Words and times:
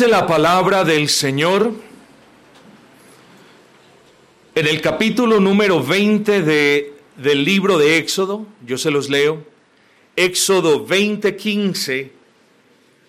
Dice 0.00 0.10
la 0.10 0.26
palabra 0.26 0.82
del 0.82 1.10
Señor 1.10 1.74
en 4.54 4.66
el 4.66 4.80
capítulo 4.80 5.40
número 5.40 5.84
20 5.84 6.40
de, 6.40 6.94
del 7.18 7.44
libro 7.44 7.76
de 7.76 7.98
Éxodo, 7.98 8.46
yo 8.64 8.78
se 8.78 8.90
los 8.90 9.10
leo, 9.10 9.44
Éxodo 10.16 10.86
20:15, 10.86 12.12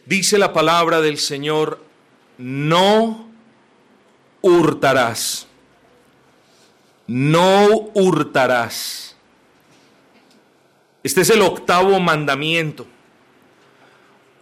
dice 0.05 0.37
la 0.37 0.51
palabra 0.51 0.99
del 0.99 1.17
Señor, 1.17 1.81
no 2.37 3.25
hurtarás, 4.41 5.47
no 7.07 7.89
hurtarás. 7.93 9.15
Este 11.03 11.21
es 11.21 11.29
el 11.29 11.41
octavo 11.41 12.01
mandamiento 12.01 12.85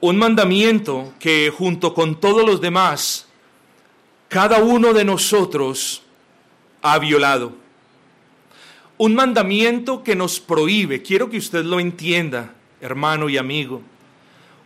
un 0.01 0.17
mandamiento 0.17 1.13
que 1.19 1.51
junto 1.55 1.93
con 1.93 2.19
todos 2.19 2.45
los 2.45 2.61
demás, 2.61 3.27
cada 4.29 4.59
uno 4.59 4.93
de 4.93 5.03
nosotros 5.03 6.03
ha 6.81 6.97
violado. 6.99 7.53
Un 8.97 9.15
mandamiento 9.15 10.03
que 10.03 10.15
nos 10.15 10.39
prohíbe, 10.39 11.01
quiero 11.01 11.29
que 11.29 11.37
usted 11.37 11.65
lo 11.65 11.79
entienda, 11.79 12.53
hermano 12.81 13.29
y 13.29 13.37
amigo, 13.37 13.81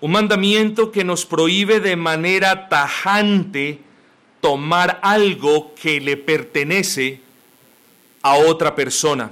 un 0.02 0.12
mandamiento 0.12 0.92
que 0.92 1.03
nos 1.03 1.25
prohíbe 1.25 1.80
de 1.80 1.95
manera 1.95 2.68
tajante 2.68 3.80
tomar 4.42 5.00
algo 5.02 5.73
que 5.75 6.02
le 6.02 6.18
pertenece 6.18 7.22
a 8.22 8.36
otra 8.36 8.75
persona. 8.75 9.31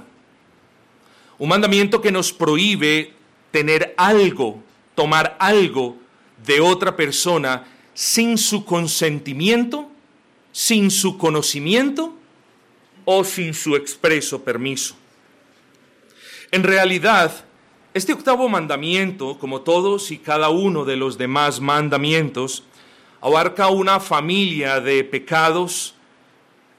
Un 1.38 1.48
mandamiento 1.48 2.00
que 2.00 2.10
nos 2.10 2.32
prohíbe 2.32 3.12
tener 3.50 3.94
algo 3.96 4.62
tomar 4.94 5.36
algo 5.38 5.96
de 6.44 6.60
otra 6.60 6.96
persona 6.96 7.64
sin 7.94 8.38
su 8.38 8.64
consentimiento, 8.64 9.90
sin 10.52 10.90
su 10.90 11.18
conocimiento 11.18 12.14
o 13.04 13.24
sin 13.24 13.54
su 13.54 13.76
expreso 13.76 14.42
permiso. 14.42 14.94
En 16.50 16.62
realidad, 16.62 17.44
este 17.94 18.12
octavo 18.12 18.48
mandamiento, 18.48 19.38
como 19.38 19.62
todos 19.62 20.10
y 20.10 20.18
cada 20.18 20.48
uno 20.50 20.84
de 20.84 20.96
los 20.96 21.18
demás 21.18 21.60
mandamientos, 21.60 22.64
abarca 23.20 23.68
una 23.68 24.00
familia 24.00 24.80
de 24.80 25.04
pecados 25.04 25.94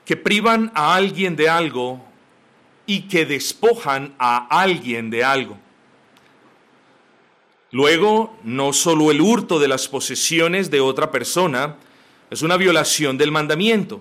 que 0.06 0.18
privan 0.18 0.72
a 0.76 0.96
alguien 0.96 1.36
de 1.36 1.50
algo 1.50 2.04
y 2.86 3.02
que 3.02 3.26
despojan 3.26 4.14
a 4.20 4.48
alguien 4.62 5.10
de 5.10 5.24
algo. 5.24 5.58
Luego, 7.74 8.38
no 8.44 8.72
solo 8.72 9.10
el 9.10 9.20
hurto 9.20 9.58
de 9.58 9.68
las 9.68 9.88
posesiones 9.88 10.70
de 10.70 10.80
otra 10.80 11.10
persona 11.10 11.78
es 12.30 12.44
una 12.44 12.56
violación 12.56 13.18
del 13.18 13.32
mandamiento, 13.32 14.00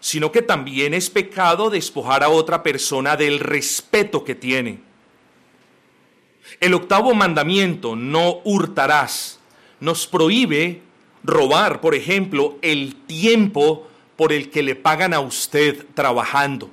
sino 0.00 0.32
que 0.32 0.42
también 0.42 0.94
es 0.94 1.10
pecado 1.10 1.70
despojar 1.70 2.24
a 2.24 2.28
otra 2.28 2.64
persona 2.64 3.16
del 3.16 3.38
respeto 3.38 4.24
que 4.24 4.34
tiene. 4.34 4.80
El 6.58 6.74
octavo 6.74 7.14
mandamiento, 7.14 7.94
no 7.94 8.40
hurtarás, 8.42 9.38
nos 9.78 10.08
prohíbe 10.08 10.82
robar, 11.22 11.80
por 11.80 11.94
ejemplo, 11.94 12.58
el 12.62 12.96
tiempo 13.06 13.86
por 14.16 14.32
el 14.32 14.50
que 14.50 14.64
le 14.64 14.74
pagan 14.74 15.14
a 15.14 15.20
usted 15.20 15.86
trabajando. 15.94 16.68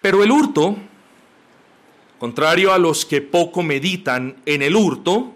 Pero 0.00 0.24
el 0.24 0.32
hurto 0.32 0.76
Contrario 2.20 2.74
a 2.74 2.78
los 2.78 3.06
que 3.06 3.22
poco 3.22 3.62
meditan 3.62 4.36
en 4.44 4.60
el 4.60 4.76
hurto, 4.76 5.32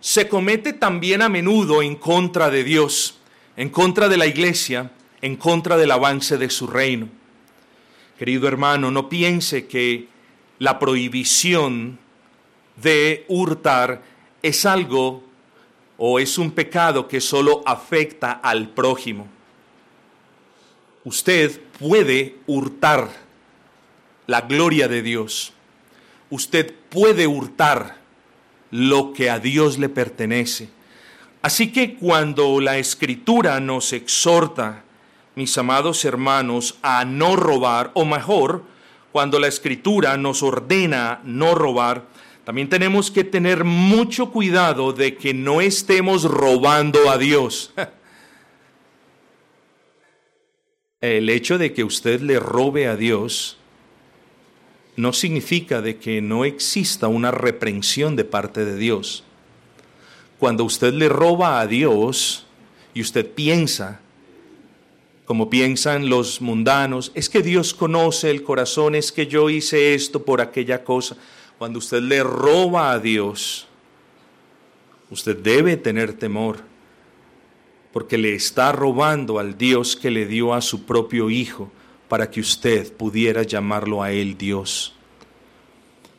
se 0.00 0.28
comete 0.28 0.72
también 0.72 1.22
a 1.22 1.28
menudo 1.28 1.82
en 1.82 1.94
contra 1.94 2.50
de 2.50 2.64
Dios, 2.64 3.20
en 3.56 3.68
contra 3.68 4.08
de 4.08 4.16
la 4.16 4.26
iglesia, 4.26 4.90
en 5.22 5.36
contra 5.36 5.76
del 5.76 5.92
avance 5.92 6.36
de 6.36 6.50
su 6.50 6.66
reino. 6.66 7.08
Querido 8.18 8.48
hermano, 8.48 8.90
no 8.90 9.08
piense 9.08 9.68
que 9.68 10.08
la 10.58 10.80
prohibición 10.80 12.00
de 12.74 13.24
hurtar 13.28 14.02
es 14.42 14.66
algo 14.66 15.22
o 15.96 16.18
es 16.18 16.38
un 16.38 16.50
pecado 16.50 17.06
que 17.06 17.20
solo 17.20 17.62
afecta 17.66 18.32
al 18.32 18.70
prójimo. 18.70 19.28
Usted 21.04 21.60
puede 21.78 22.38
hurtar 22.48 23.12
la 24.26 24.40
gloria 24.40 24.88
de 24.88 25.00
Dios 25.00 25.54
usted 26.34 26.74
puede 26.90 27.28
hurtar 27.28 27.96
lo 28.70 29.12
que 29.12 29.28
a 29.30 29.38
Dios 29.38 29.78
le 29.78 29.88
pertenece. 29.88 30.68
Así 31.42 31.70
que 31.70 31.94
cuando 31.94 32.60
la 32.60 32.78
escritura 32.78 33.60
nos 33.60 33.92
exhorta, 33.92 34.82
mis 35.36 35.56
amados 35.58 36.04
hermanos, 36.04 36.76
a 36.82 37.04
no 37.04 37.36
robar, 37.36 37.92
o 37.94 38.04
mejor, 38.04 38.64
cuando 39.12 39.38
la 39.38 39.46
escritura 39.46 40.16
nos 40.16 40.42
ordena 40.42 41.20
no 41.22 41.54
robar, 41.54 42.06
también 42.44 42.68
tenemos 42.68 43.12
que 43.12 43.22
tener 43.22 43.62
mucho 43.62 44.32
cuidado 44.32 44.92
de 44.92 45.16
que 45.16 45.34
no 45.34 45.60
estemos 45.60 46.24
robando 46.24 47.10
a 47.10 47.16
Dios. 47.16 47.72
El 51.00 51.30
hecho 51.30 51.58
de 51.58 51.72
que 51.72 51.84
usted 51.84 52.22
le 52.22 52.40
robe 52.40 52.88
a 52.88 52.96
Dios 52.96 53.58
no 54.96 55.12
significa 55.12 55.82
de 55.82 55.96
que 55.96 56.20
no 56.20 56.44
exista 56.44 57.08
una 57.08 57.30
reprensión 57.30 58.16
de 58.16 58.24
parte 58.24 58.64
de 58.64 58.76
Dios. 58.76 59.24
Cuando 60.38 60.64
usted 60.64 60.92
le 60.92 61.08
roba 61.08 61.60
a 61.60 61.66
Dios 61.66 62.46
y 62.92 63.00
usted 63.00 63.28
piensa, 63.32 64.00
como 65.24 65.50
piensan 65.50 66.08
los 66.08 66.40
mundanos, 66.40 67.10
es 67.14 67.28
que 67.28 67.42
Dios 67.42 67.74
conoce 67.74 68.30
el 68.30 68.42
corazón, 68.42 68.94
es 68.94 69.10
que 69.10 69.26
yo 69.26 69.50
hice 69.50 69.94
esto 69.94 70.24
por 70.24 70.40
aquella 70.40 70.84
cosa. 70.84 71.16
Cuando 71.58 71.78
usted 71.78 72.02
le 72.02 72.22
roba 72.22 72.92
a 72.92 72.98
Dios, 72.98 73.66
usted 75.10 75.36
debe 75.36 75.76
tener 75.76 76.12
temor, 76.12 76.58
porque 77.92 78.18
le 78.18 78.34
está 78.34 78.72
robando 78.72 79.38
al 79.38 79.56
Dios 79.56 79.96
que 79.96 80.10
le 80.10 80.26
dio 80.26 80.52
a 80.52 80.60
su 80.60 80.84
propio 80.84 81.30
Hijo 81.30 81.70
para 82.08 82.30
que 82.30 82.40
usted 82.40 82.92
pudiera 82.96 83.42
llamarlo 83.42 84.02
a 84.02 84.12
Él 84.12 84.36
Dios. 84.36 84.94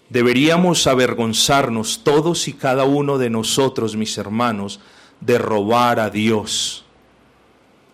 Deberíamos 0.09 0.85
avergonzarnos 0.87 2.03
todos 2.03 2.47
y 2.47 2.53
cada 2.53 2.83
uno 2.83 3.17
de 3.17 3.29
nosotros, 3.29 3.95
mis 3.95 4.17
hermanos, 4.17 4.79
de 5.19 5.37
robar 5.37 5.99
a 5.99 6.09
Dios. 6.09 6.85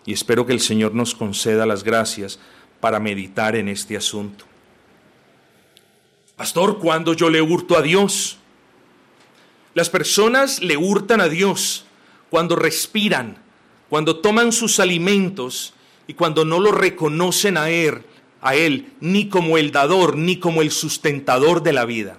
Y 0.04 0.12
espero 0.12 0.46
que 0.46 0.52
el 0.52 0.60
Señor 0.60 0.94
nos 0.94 1.14
conceda 1.14 1.64
las 1.64 1.84
gracias 1.84 2.38
para 2.80 3.00
meditar 3.00 3.56
en 3.56 3.68
este 3.68 3.96
asunto. 3.96 4.44
Pastor, 6.36 6.78
¿cuándo 6.78 7.14
yo 7.14 7.30
le 7.30 7.40
hurto 7.40 7.78
a 7.78 7.82
Dios? 7.82 8.38
Las 9.74 9.88
personas 9.88 10.60
le 10.60 10.76
hurtan 10.76 11.20
a 11.20 11.28
Dios 11.28 11.84
cuando 12.30 12.56
respiran, 12.56 13.38
cuando 13.88 14.18
toman 14.18 14.52
sus 14.52 14.80
alimentos 14.80 15.72
y 16.06 16.14
cuando 16.14 16.44
no 16.44 16.60
lo 16.60 16.72
reconocen 16.72 17.56
a 17.56 17.70
Él, 17.70 18.02
a 18.40 18.54
Él 18.54 18.92
ni 19.00 19.28
como 19.28 19.58
el 19.58 19.70
dador, 19.70 20.16
ni 20.16 20.36
como 20.38 20.62
el 20.62 20.70
sustentador 20.70 21.62
de 21.62 21.72
la 21.72 21.84
vida. 21.84 22.18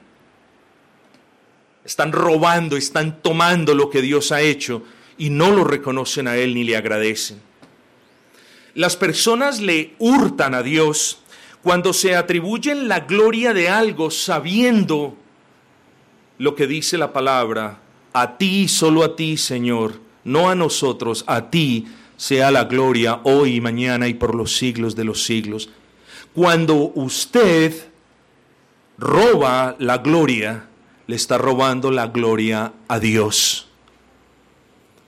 Están 1.86 2.14
robando, 2.14 2.78
están 2.78 3.22
tomando 3.22 3.76
lo 3.76 3.90
que 3.90 4.02
Dios 4.02 4.32
ha 4.32 4.42
hecho 4.42 4.84
y 5.18 5.30
no 5.30 5.52
lo 5.52 5.64
reconocen 5.64 6.28
a 6.28 6.38
Él 6.38 6.54
ni 6.54 6.64
le 6.64 6.78
agradecen. 6.78 7.42
Las 8.74 8.96
personas 8.96 9.60
le 9.60 9.94
hurtan 10.00 10.56
a 10.56 10.64
Dios 10.64 11.20
cuando 11.62 11.94
se 11.94 12.16
atribuyen 12.16 12.88
la 12.88 13.02
gloria 13.02 13.54
de 13.54 13.70
algo 13.70 14.10
sabiendo 14.10 15.16
lo 16.38 16.56
que 16.56 16.68
dice 16.68 16.98
la 16.98 17.14
palabra, 17.14 17.80
a 18.14 18.38
ti, 18.38 18.68
solo 18.68 19.04
a 19.04 19.16
ti, 19.16 19.38
Señor, 19.38 20.00
no 20.24 20.50
a 20.50 20.56
nosotros, 20.56 21.24
a 21.28 21.50
ti 21.50 21.86
sea 22.24 22.52
la 22.52 22.64
gloria 22.64 23.20
hoy 23.26 23.56
y 23.56 23.60
mañana 23.60 24.08
y 24.08 24.14
por 24.14 24.34
los 24.34 24.56
siglos 24.56 24.96
de 24.96 25.04
los 25.04 25.26
siglos. 25.26 25.70
Cuando 26.34 26.94
usted 26.96 27.74
roba 28.98 29.76
la 29.78 29.98
gloria, 29.98 30.70
le 31.06 31.18
está 31.18 31.38
robando 31.38 31.92
la 31.92 32.08
gloria 32.08 32.72
a 32.88 33.00
Dios. 33.02 33.68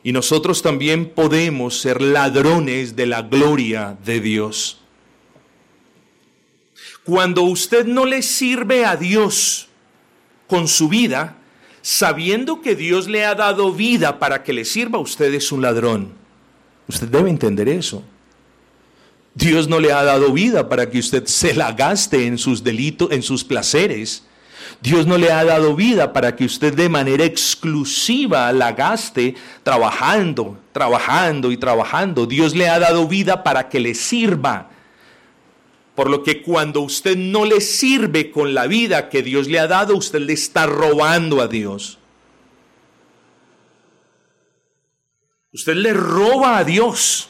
Y 0.04 0.12
nosotros 0.12 0.62
también 0.62 1.10
podemos 1.10 1.80
ser 1.80 2.02
ladrones 2.02 2.98
de 2.98 3.06
la 3.06 3.22
gloria 3.22 3.98
de 4.04 4.20
Dios. 4.20 4.82
Cuando 7.06 7.44
usted 7.44 7.86
no 7.86 8.06
le 8.06 8.24
sirve 8.24 8.84
a 8.84 8.98
Dios 8.98 9.70
con 10.48 10.68
su 10.68 10.90
vida, 10.90 11.38
sabiendo 11.82 12.62
que 12.62 12.76
Dios 12.76 13.08
le 13.08 13.24
ha 13.24 13.36
dado 13.36 13.72
vida 13.72 14.20
para 14.20 14.44
que 14.44 14.52
le 14.52 14.66
sirva, 14.66 15.00
usted 15.00 15.34
es 15.34 15.54
un 15.54 15.62
ladrón. 15.62 16.25
Usted 16.88 17.08
debe 17.08 17.30
entender 17.30 17.68
eso. 17.70 18.04
Dios 19.34 19.68
no 19.68 19.80
le 19.80 19.92
ha 19.92 20.04
dado 20.04 20.32
vida 20.32 20.70
para 20.70 20.90
que 20.90 21.00
usted 21.00 21.26
se 21.26 21.54
la 21.54 21.74
gaste 21.74 22.26
en 22.26 22.38
sus 22.38 22.64
delitos, 22.64 23.12
en 23.12 23.22
sus 23.22 23.44
placeres. 23.44 24.24
Dios 24.82 25.06
no 25.06 25.18
le 25.18 25.32
ha 25.32 25.44
dado 25.44 25.76
vida 25.76 26.14
para 26.14 26.36
que 26.36 26.46
usted 26.46 26.74
de 26.74 26.90
manera 26.90 27.26
exclusiva 27.26 28.52
la 28.54 28.72
gaste 28.72 29.36
trabajando, 29.64 30.58
trabajando 30.72 31.52
y 31.52 31.58
trabajando. 31.58 32.26
Dios 32.26 32.56
le 32.56 32.70
ha 32.70 32.80
dado 32.80 33.08
vida 33.08 33.44
para 33.44 33.68
que 33.68 33.80
le 33.80 33.94
sirva. 33.94 34.70
Por 35.96 36.10
lo 36.10 36.24
que 36.24 36.42
cuando 36.42 36.82
usted 36.82 37.18
no 37.18 37.46
le 37.46 37.62
sirve 37.62 38.32
con 38.32 38.54
la 38.54 38.68
vida 38.68 39.10
que 39.10 39.22
Dios 39.22 39.48
le 39.48 39.60
ha 39.60 39.68
dado, 39.68 39.96
usted 39.96 40.20
le 40.20 40.34
está 40.34 40.66
robando 40.66 41.42
a 41.42 41.48
Dios. 41.48 41.98
Usted 45.56 45.76
le 45.76 45.94
roba 45.94 46.58
a 46.58 46.66
Dios 46.66 47.30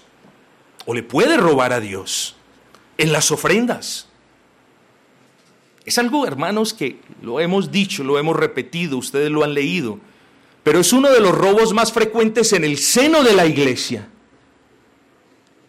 o 0.87 0.95
le 0.95 1.03
puede 1.03 1.37
robar 1.37 1.71
a 1.73 1.79
Dios 1.79 2.35
en 2.97 3.11
las 3.11 3.29
ofrendas. 3.29 4.07
Es 5.85 5.99
algo, 5.99 6.25
hermanos, 6.25 6.73
que 6.73 6.99
lo 7.21 7.39
hemos 7.39 7.71
dicho, 7.71 8.03
lo 8.03 8.17
hemos 8.17 8.35
repetido, 8.35 8.97
ustedes 8.97 9.29
lo 9.29 9.43
han 9.43 9.53
leído, 9.53 9.99
pero 10.63 10.79
es 10.79 10.91
uno 10.91 11.11
de 11.11 11.19
los 11.19 11.37
robos 11.37 11.71
más 11.71 11.93
frecuentes 11.93 12.51
en 12.53 12.63
el 12.63 12.79
seno 12.79 13.21
de 13.21 13.33
la 13.33 13.45
iglesia. 13.45 14.07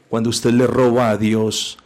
Cuando 0.08 0.30
usted 0.30 0.52
le 0.52 0.66
roba 0.66 1.10
a 1.10 1.18
Dios 1.18 1.76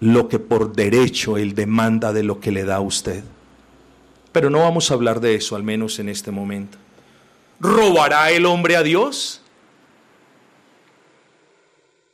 lo 0.00 0.28
que 0.28 0.38
por 0.38 0.74
derecho 0.74 1.38
Él 1.38 1.54
demanda 1.54 2.12
de 2.12 2.24
lo 2.24 2.40
que 2.40 2.52
le 2.52 2.64
da 2.64 2.76
a 2.76 2.80
usted. 2.80 3.24
Pero 4.32 4.50
no 4.50 4.58
vamos 4.58 4.90
a 4.90 4.94
hablar 4.94 5.20
de 5.20 5.36
eso, 5.36 5.56
al 5.56 5.62
menos 5.62 5.98
en 5.98 6.10
este 6.10 6.30
momento. 6.30 6.76
¿Robará 7.58 8.30
el 8.32 8.44
hombre 8.44 8.76
a 8.76 8.82
Dios? 8.82 9.39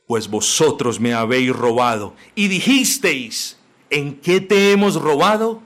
Pues 0.07 0.29
vosotros 0.29 1.01
me 1.01 1.15
habéis 1.15 1.55
robado 1.55 2.15
y 2.35 2.49
dijisteis, 2.49 3.57
¿en 3.91 4.15
qué 4.15 4.41
te 4.41 4.71
hemos 4.71 5.01
robado? 5.01 5.61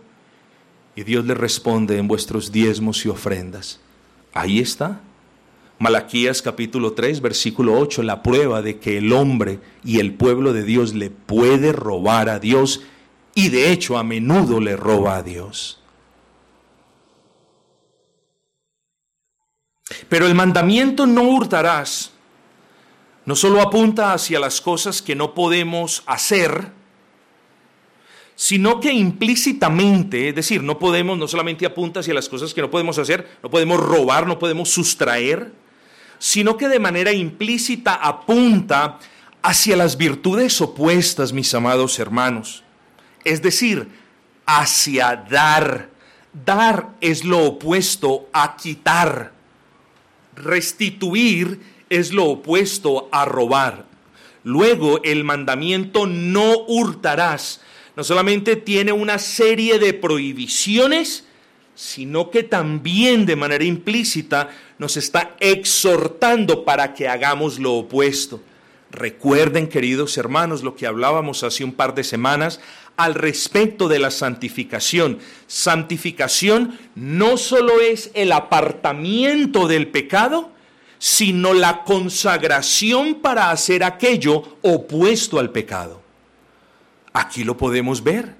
Y 0.96 1.02
Dios 1.02 1.26
le 1.26 1.34
responde 1.34 1.98
en 1.98 2.08
vuestros 2.08 2.50
diezmos 2.50 3.04
y 3.04 3.10
ofrendas. 3.10 3.80
Ahí 4.32 4.58
está. 4.58 5.00
Malaquías 5.78 6.42
capítulo 6.42 6.92
3, 6.92 7.20
versículo 7.20 7.78
8, 7.78 8.02
la 8.02 8.22
prueba 8.22 8.60
de 8.62 8.78
que 8.78 8.98
el 8.98 9.12
hombre 9.12 9.60
y 9.84 9.98
el 9.98 10.14
pueblo 10.14 10.52
de 10.52 10.62
Dios 10.62 10.94
le 10.94 11.10
puede 11.10 11.72
robar 11.72 12.28
a 12.28 12.38
Dios 12.38 12.82
y 13.34 13.48
de 13.48 13.72
hecho 13.72 13.96
a 13.96 14.04
menudo 14.04 14.60
le 14.60 14.76
roba 14.76 15.16
a 15.16 15.22
Dios. 15.22 15.80
Pero 20.08 20.26
el 20.26 20.34
mandamiento 20.34 21.06
no 21.06 21.22
hurtarás 21.22 22.12
no 23.30 23.36
solo 23.36 23.62
apunta 23.62 24.12
hacia 24.12 24.40
las 24.40 24.60
cosas 24.60 25.00
que 25.00 25.14
no 25.14 25.34
podemos 25.34 26.02
hacer, 26.06 26.72
sino 28.34 28.80
que 28.80 28.92
implícitamente, 28.92 30.30
es 30.30 30.34
decir, 30.34 30.64
no 30.64 30.80
podemos, 30.80 31.16
no 31.16 31.28
solamente 31.28 31.64
apunta 31.64 32.00
hacia 32.00 32.12
las 32.12 32.28
cosas 32.28 32.52
que 32.52 32.60
no 32.60 32.72
podemos 32.72 32.98
hacer, 32.98 33.38
no 33.40 33.48
podemos 33.48 33.78
robar, 33.78 34.26
no 34.26 34.40
podemos 34.40 34.70
sustraer, 34.70 35.52
sino 36.18 36.56
que 36.56 36.66
de 36.66 36.80
manera 36.80 37.12
implícita 37.12 37.94
apunta 37.94 38.98
hacia 39.42 39.76
las 39.76 39.96
virtudes 39.96 40.60
opuestas, 40.60 41.32
mis 41.32 41.54
amados 41.54 42.00
hermanos. 42.00 42.64
Es 43.22 43.42
decir, 43.42 43.90
hacia 44.44 45.14
dar. 45.14 45.88
Dar 46.32 46.96
es 47.00 47.24
lo 47.24 47.44
opuesto 47.44 48.28
a 48.32 48.56
quitar. 48.56 49.30
Restituir 50.34 51.79
es 51.90 52.12
lo 52.12 52.24
opuesto 52.24 53.10
a 53.12 53.26
robar. 53.26 53.84
Luego, 54.42 55.02
el 55.04 55.22
mandamiento 55.24 56.06
no 56.06 56.64
hurtarás 56.66 57.60
no 57.96 58.04
solamente 58.04 58.56
tiene 58.56 58.92
una 58.92 59.18
serie 59.18 59.78
de 59.78 59.92
prohibiciones, 59.92 61.24
sino 61.74 62.30
que 62.30 62.42
también 62.42 63.26
de 63.26 63.36
manera 63.36 63.64
implícita 63.64 64.50
nos 64.78 64.96
está 64.96 65.36
exhortando 65.40 66.64
para 66.64 66.94
que 66.94 67.08
hagamos 67.08 67.58
lo 67.58 67.74
opuesto. 67.74 68.40
Recuerden, 68.90 69.68
queridos 69.68 70.16
hermanos, 70.18 70.62
lo 70.62 70.76
que 70.76 70.86
hablábamos 70.86 71.44
hace 71.44 71.62
un 71.62 71.72
par 71.72 71.94
de 71.94 72.04
semanas 72.04 72.60
al 72.96 73.14
respecto 73.14 73.88
de 73.88 73.98
la 73.98 74.10
santificación. 74.10 75.18
Santificación 75.46 76.78
no 76.94 77.36
solo 77.36 77.80
es 77.80 78.10
el 78.14 78.32
apartamiento 78.32 79.68
del 79.68 79.88
pecado, 79.88 80.52
sino 81.00 81.54
la 81.54 81.82
consagración 81.82 83.16
para 83.16 83.50
hacer 83.50 83.82
aquello 83.82 84.58
opuesto 84.60 85.38
al 85.38 85.50
pecado. 85.50 86.02
Aquí 87.14 87.42
lo 87.42 87.56
podemos 87.56 88.04
ver. 88.04 88.36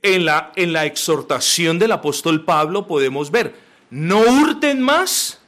En 0.00 0.24
la, 0.24 0.52
en 0.56 0.72
la 0.72 0.86
exhortación 0.86 1.78
del 1.78 1.92
apóstol 1.92 2.46
Pablo 2.46 2.86
podemos 2.86 3.30
ver, 3.30 3.54
no 3.90 4.20
hurten 4.20 4.80
más, 4.80 5.38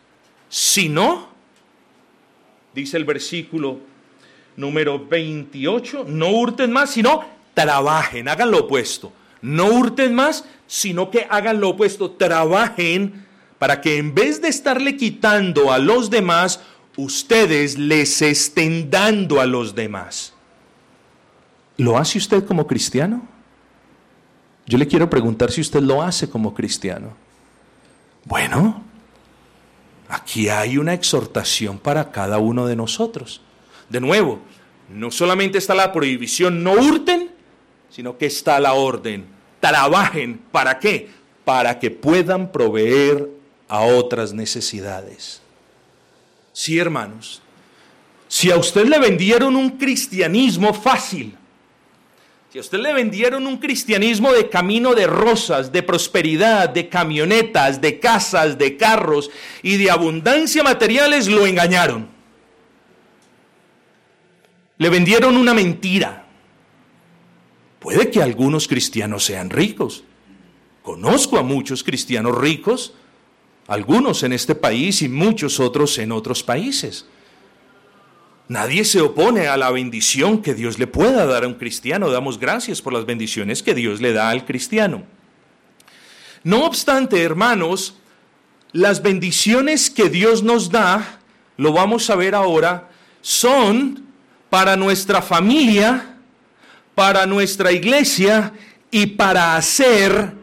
sino, 0.50 1.30
dice 2.74 2.98
el 2.98 3.06
versículo 3.06 3.78
número 4.56 5.06
28, 5.06 6.04
no 6.08 6.28
hurten 6.28 6.72
más, 6.72 6.90
sino 6.90 7.24
trabajen, 7.54 8.28
hagan 8.28 8.50
lo 8.50 8.58
opuesto. 8.64 9.14
No 9.40 9.64
hurten 9.68 10.14
más, 10.14 10.44
sino 10.66 11.10
que 11.10 11.26
hagan 11.30 11.58
lo 11.58 11.70
opuesto, 11.70 12.10
trabajen 12.10 13.29
para 13.60 13.82
que 13.82 13.98
en 13.98 14.14
vez 14.14 14.40
de 14.40 14.48
estarle 14.48 14.96
quitando 14.96 15.70
a 15.70 15.78
los 15.78 16.08
demás, 16.08 16.60
ustedes 16.96 17.76
les 17.76 18.22
estén 18.22 18.90
dando 18.90 19.38
a 19.38 19.44
los 19.44 19.74
demás. 19.74 20.32
¿Lo 21.76 21.98
hace 21.98 22.16
usted 22.16 22.42
como 22.46 22.66
cristiano? 22.66 23.28
Yo 24.64 24.78
le 24.78 24.86
quiero 24.86 25.10
preguntar 25.10 25.50
si 25.50 25.60
usted 25.60 25.82
lo 25.82 26.00
hace 26.02 26.30
como 26.30 26.54
cristiano. 26.54 27.12
Bueno, 28.24 28.82
aquí 30.08 30.48
hay 30.48 30.78
una 30.78 30.94
exhortación 30.94 31.78
para 31.78 32.10
cada 32.12 32.38
uno 32.38 32.66
de 32.66 32.76
nosotros. 32.76 33.42
De 33.90 34.00
nuevo, 34.00 34.38
no 34.88 35.10
solamente 35.10 35.58
está 35.58 35.74
la 35.74 35.92
prohibición 35.92 36.64
no 36.64 36.72
hurten, 36.72 37.30
sino 37.90 38.16
que 38.16 38.24
está 38.24 38.58
la 38.58 38.72
orden. 38.72 39.26
Trabajen. 39.60 40.40
¿Para 40.50 40.78
qué? 40.78 41.10
Para 41.44 41.78
que 41.78 41.90
puedan 41.90 42.52
proveer 42.52 43.39
a 43.70 43.82
otras 43.82 44.32
necesidades. 44.32 45.40
Sí, 46.52 46.76
hermanos. 46.76 47.40
Si 48.26 48.50
a 48.50 48.56
usted 48.56 48.84
le 48.86 48.98
vendieron 48.98 49.54
un 49.54 49.78
cristianismo 49.78 50.74
fácil, 50.74 51.36
si 52.52 52.58
a 52.58 52.62
usted 52.62 52.78
le 52.78 52.92
vendieron 52.92 53.46
un 53.46 53.58
cristianismo 53.58 54.32
de 54.32 54.48
camino 54.48 54.92
de 54.94 55.06
rosas, 55.06 55.70
de 55.70 55.84
prosperidad, 55.84 56.68
de 56.68 56.88
camionetas, 56.88 57.80
de 57.80 58.00
casas, 58.00 58.58
de 58.58 58.76
carros 58.76 59.30
y 59.62 59.76
de 59.76 59.88
abundancia 59.88 60.64
materiales, 60.64 61.28
lo 61.28 61.46
engañaron. 61.46 62.08
Le 64.78 64.88
vendieron 64.88 65.36
una 65.36 65.54
mentira. 65.54 66.26
Puede 67.78 68.10
que 68.10 68.20
algunos 68.20 68.66
cristianos 68.66 69.24
sean 69.24 69.48
ricos. 69.48 70.02
Conozco 70.82 71.38
a 71.38 71.44
muchos 71.44 71.84
cristianos 71.84 72.36
ricos, 72.36 72.94
algunos 73.70 74.24
en 74.24 74.32
este 74.32 74.56
país 74.56 75.00
y 75.00 75.08
muchos 75.08 75.60
otros 75.60 75.96
en 75.98 76.10
otros 76.10 76.42
países. 76.42 77.06
Nadie 78.48 78.84
se 78.84 79.00
opone 79.00 79.46
a 79.46 79.56
la 79.56 79.70
bendición 79.70 80.42
que 80.42 80.54
Dios 80.54 80.80
le 80.80 80.88
pueda 80.88 81.24
dar 81.24 81.44
a 81.44 81.46
un 81.46 81.54
cristiano. 81.54 82.10
Damos 82.10 82.40
gracias 82.40 82.82
por 82.82 82.92
las 82.92 83.06
bendiciones 83.06 83.62
que 83.62 83.72
Dios 83.72 84.00
le 84.00 84.12
da 84.12 84.28
al 84.30 84.44
cristiano. 84.44 85.04
No 86.42 86.64
obstante, 86.64 87.22
hermanos, 87.22 87.94
las 88.72 89.02
bendiciones 89.02 89.88
que 89.88 90.08
Dios 90.08 90.42
nos 90.42 90.72
da, 90.72 91.20
lo 91.56 91.72
vamos 91.72 92.10
a 92.10 92.16
ver 92.16 92.34
ahora, 92.34 92.88
son 93.20 94.04
para 94.50 94.74
nuestra 94.74 95.22
familia, 95.22 96.16
para 96.96 97.24
nuestra 97.24 97.70
iglesia 97.70 98.52
y 98.90 99.06
para 99.06 99.54
hacer 99.54 100.39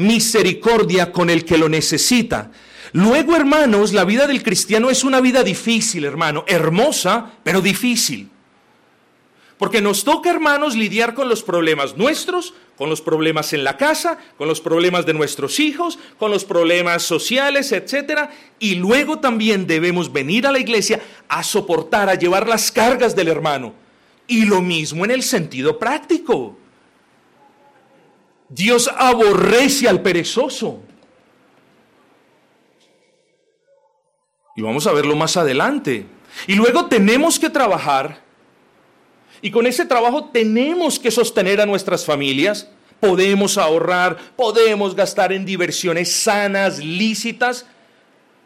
misericordia 0.00 1.12
con 1.12 1.30
el 1.30 1.44
que 1.44 1.58
lo 1.58 1.68
necesita. 1.68 2.50
Luego, 2.92 3.36
hermanos, 3.36 3.92
la 3.92 4.04
vida 4.04 4.26
del 4.26 4.42
cristiano 4.42 4.90
es 4.90 5.04
una 5.04 5.20
vida 5.20 5.44
difícil, 5.44 6.04
hermano, 6.04 6.44
hermosa, 6.48 7.32
pero 7.44 7.60
difícil. 7.60 8.28
Porque 9.58 9.82
nos 9.82 10.04
toca, 10.04 10.30
hermanos, 10.30 10.74
lidiar 10.74 11.12
con 11.12 11.28
los 11.28 11.42
problemas 11.42 11.96
nuestros, 11.96 12.54
con 12.76 12.88
los 12.88 13.02
problemas 13.02 13.52
en 13.52 13.62
la 13.62 13.76
casa, 13.76 14.16
con 14.38 14.48
los 14.48 14.60
problemas 14.60 15.04
de 15.04 15.12
nuestros 15.12 15.60
hijos, 15.60 15.98
con 16.18 16.30
los 16.30 16.46
problemas 16.46 17.02
sociales, 17.02 17.70
etc. 17.70 18.30
Y 18.58 18.76
luego 18.76 19.18
también 19.18 19.66
debemos 19.66 20.10
venir 20.10 20.46
a 20.46 20.52
la 20.52 20.58
iglesia 20.58 21.02
a 21.28 21.42
soportar, 21.42 22.08
a 22.08 22.14
llevar 22.14 22.48
las 22.48 22.72
cargas 22.72 23.14
del 23.14 23.28
hermano. 23.28 23.74
Y 24.26 24.46
lo 24.46 24.62
mismo 24.62 25.04
en 25.04 25.10
el 25.10 25.22
sentido 25.22 25.78
práctico. 25.78 26.56
Dios 28.50 28.90
aborrece 28.98 29.88
al 29.88 30.02
perezoso. 30.02 30.82
Y 34.56 34.62
vamos 34.62 34.86
a 34.88 34.92
verlo 34.92 35.14
más 35.14 35.36
adelante. 35.36 36.04
Y 36.48 36.56
luego 36.56 36.86
tenemos 36.86 37.38
que 37.38 37.48
trabajar. 37.48 38.20
Y 39.40 39.50
con 39.50 39.66
ese 39.66 39.86
trabajo 39.86 40.30
tenemos 40.32 40.98
que 40.98 41.10
sostener 41.10 41.60
a 41.60 41.66
nuestras 41.66 42.04
familias. 42.04 42.68
podemos 42.98 43.56
ahorrar, 43.56 44.18
podemos 44.36 44.94
gastar 44.94 45.32
en 45.32 45.46
diversiones 45.46 46.12
sanas, 46.12 46.78
lícitas. 46.80 47.64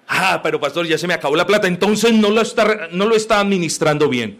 Ah, 0.06 0.38
pero 0.44 0.60
pastor, 0.60 0.86
ya 0.86 0.96
se 0.96 1.08
me 1.08 1.14
acabó 1.14 1.34
la 1.34 1.44
plata, 1.44 1.66
entonces 1.66 2.12
no 2.12 2.30
lo 2.30 2.40
está, 2.40 2.88
no 2.92 3.06
lo 3.06 3.16
está 3.16 3.40
administrando 3.40 4.08
bien. 4.08 4.38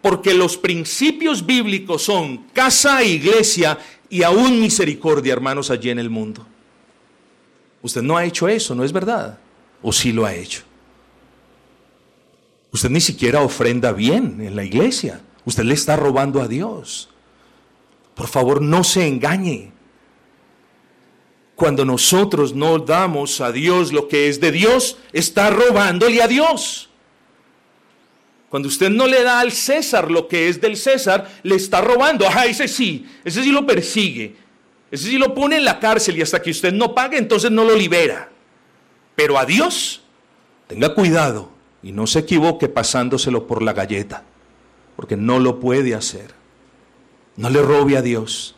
Porque 0.00 0.32
los 0.32 0.56
principios 0.56 1.44
bíblicos 1.44 2.04
son 2.04 2.38
casa, 2.54 3.04
iglesia 3.04 3.76
y 4.10 4.24
aún 4.24 4.60
misericordia, 4.60 5.32
hermanos, 5.32 5.70
allí 5.70 5.88
en 5.88 6.00
el 6.00 6.10
mundo. 6.10 6.44
Usted 7.80 8.02
no 8.02 8.16
ha 8.16 8.24
hecho 8.24 8.48
eso, 8.48 8.74
¿no 8.74 8.84
es 8.84 8.92
verdad? 8.92 9.38
¿O 9.80 9.92
sí 9.92 10.12
lo 10.12 10.26
ha 10.26 10.34
hecho? 10.34 10.62
Usted 12.72 12.90
ni 12.90 13.00
siquiera 13.00 13.40
ofrenda 13.40 13.92
bien 13.92 14.40
en 14.40 14.54
la 14.54 14.64
iglesia. 14.64 15.22
Usted 15.44 15.64
le 15.64 15.74
está 15.74 15.96
robando 15.96 16.42
a 16.42 16.48
Dios. 16.48 17.08
Por 18.14 18.28
favor, 18.28 18.60
no 18.60 18.84
se 18.84 19.06
engañe. 19.06 19.72
Cuando 21.54 21.84
nosotros 21.84 22.54
no 22.54 22.78
damos 22.78 23.40
a 23.40 23.52
Dios 23.52 23.92
lo 23.92 24.08
que 24.08 24.28
es 24.28 24.40
de 24.40 24.52
Dios, 24.52 24.98
está 25.12 25.50
robándole 25.50 26.22
a 26.22 26.28
Dios. 26.28 26.89
Cuando 28.50 28.68
usted 28.68 28.90
no 28.90 29.06
le 29.06 29.22
da 29.22 29.38
al 29.38 29.52
César 29.52 30.10
lo 30.10 30.26
que 30.26 30.48
es 30.48 30.60
del 30.60 30.76
César, 30.76 31.30
le 31.44 31.54
está 31.54 31.80
robando. 31.80 32.26
Ajá, 32.26 32.46
ese 32.46 32.66
sí, 32.66 33.06
ese 33.24 33.44
sí 33.44 33.52
lo 33.52 33.64
persigue. 33.64 34.34
Ese 34.90 35.08
sí 35.08 35.18
lo 35.18 35.32
pone 35.34 35.56
en 35.56 35.64
la 35.64 35.78
cárcel 35.78 36.18
y 36.18 36.22
hasta 36.22 36.42
que 36.42 36.50
usted 36.50 36.72
no 36.72 36.92
pague, 36.92 37.16
entonces 37.16 37.50
no 37.52 37.64
lo 37.64 37.76
libera. 37.76 38.28
Pero 39.14 39.38
a 39.38 39.46
Dios, 39.46 40.02
tenga 40.66 40.94
cuidado 40.94 41.52
y 41.80 41.92
no 41.92 42.08
se 42.08 42.18
equivoque 42.18 42.68
pasándoselo 42.68 43.46
por 43.46 43.62
la 43.62 43.72
galleta, 43.72 44.24
porque 44.96 45.16
no 45.16 45.38
lo 45.38 45.60
puede 45.60 45.94
hacer. 45.94 46.34
No 47.36 47.50
le 47.50 47.62
robe 47.62 47.96
a 47.96 48.02
Dios. 48.02 48.56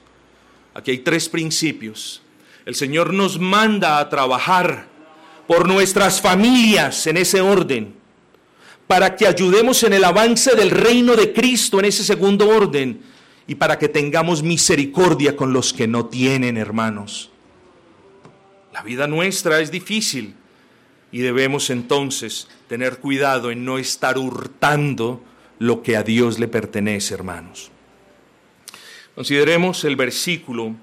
Aquí 0.73 0.91
hay 0.91 0.99
tres 1.01 1.29
principios. 1.29 2.23
El 2.65 2.75
Señor 2.75 3.13
nos 3.13 3.39
manda 3.39 3.99
a 3.99 4.09
trabajar 4.09 4.87
por 5.47 5.69
nuestras 5.69 6.23
familias 6.23 7.07
en 7.07 7.19
ese 7.19 7.43
orden, 7.43 7.95
para 8.93 9.17
que 9.17 9.27
ayudemos 9.27 9.83
en 9.85 9.95
el 9.95 10.05
avance 10.05 10.55
del 10.55 10.71
reino 10.71 11.17
de 11.17 11.33
Cristo 11.33 11.79
en 11.79 11.87
ese 11.87 12.05
segundo 12.05 12.47
orden 12.47 13.01
y 13.47 13.55
para 13.55 13.79
que 13.79 13.89
tengamos 13.89 14.43
misericordia 14.43 15.35
con 15.35 15.55
los 15.55 15.73
que 15.73 15.89
no 15.89 16.05
tienen 16.09 16.59
hermanos. 16.59 17.31
La 18.71 18.83
vida 18.83 19.07
nuestra 19.07 19.61
es 19.61 19.71
difícil 19.71 20.35
y 21.11 21.21
debemos 21.21 21.71
entonces 21.71 22.49
tener 22.69 22.99
cuidado 22.99 23.51
en 23.51 23.65
no 23.65 23.79
estar 23.79 24.19
hurtando 24.19 25.25
lo 25.59 25.83
que 25.83 25.97
a 25.97 26.03
Dios 26.03 26.39
le 26.39 26.49
pertenece, 26.49 27.15
hermanos. 27.15 27.71
Consideremos 29.15 29.85
el 29.85 29.97
versículo 29.97 30.75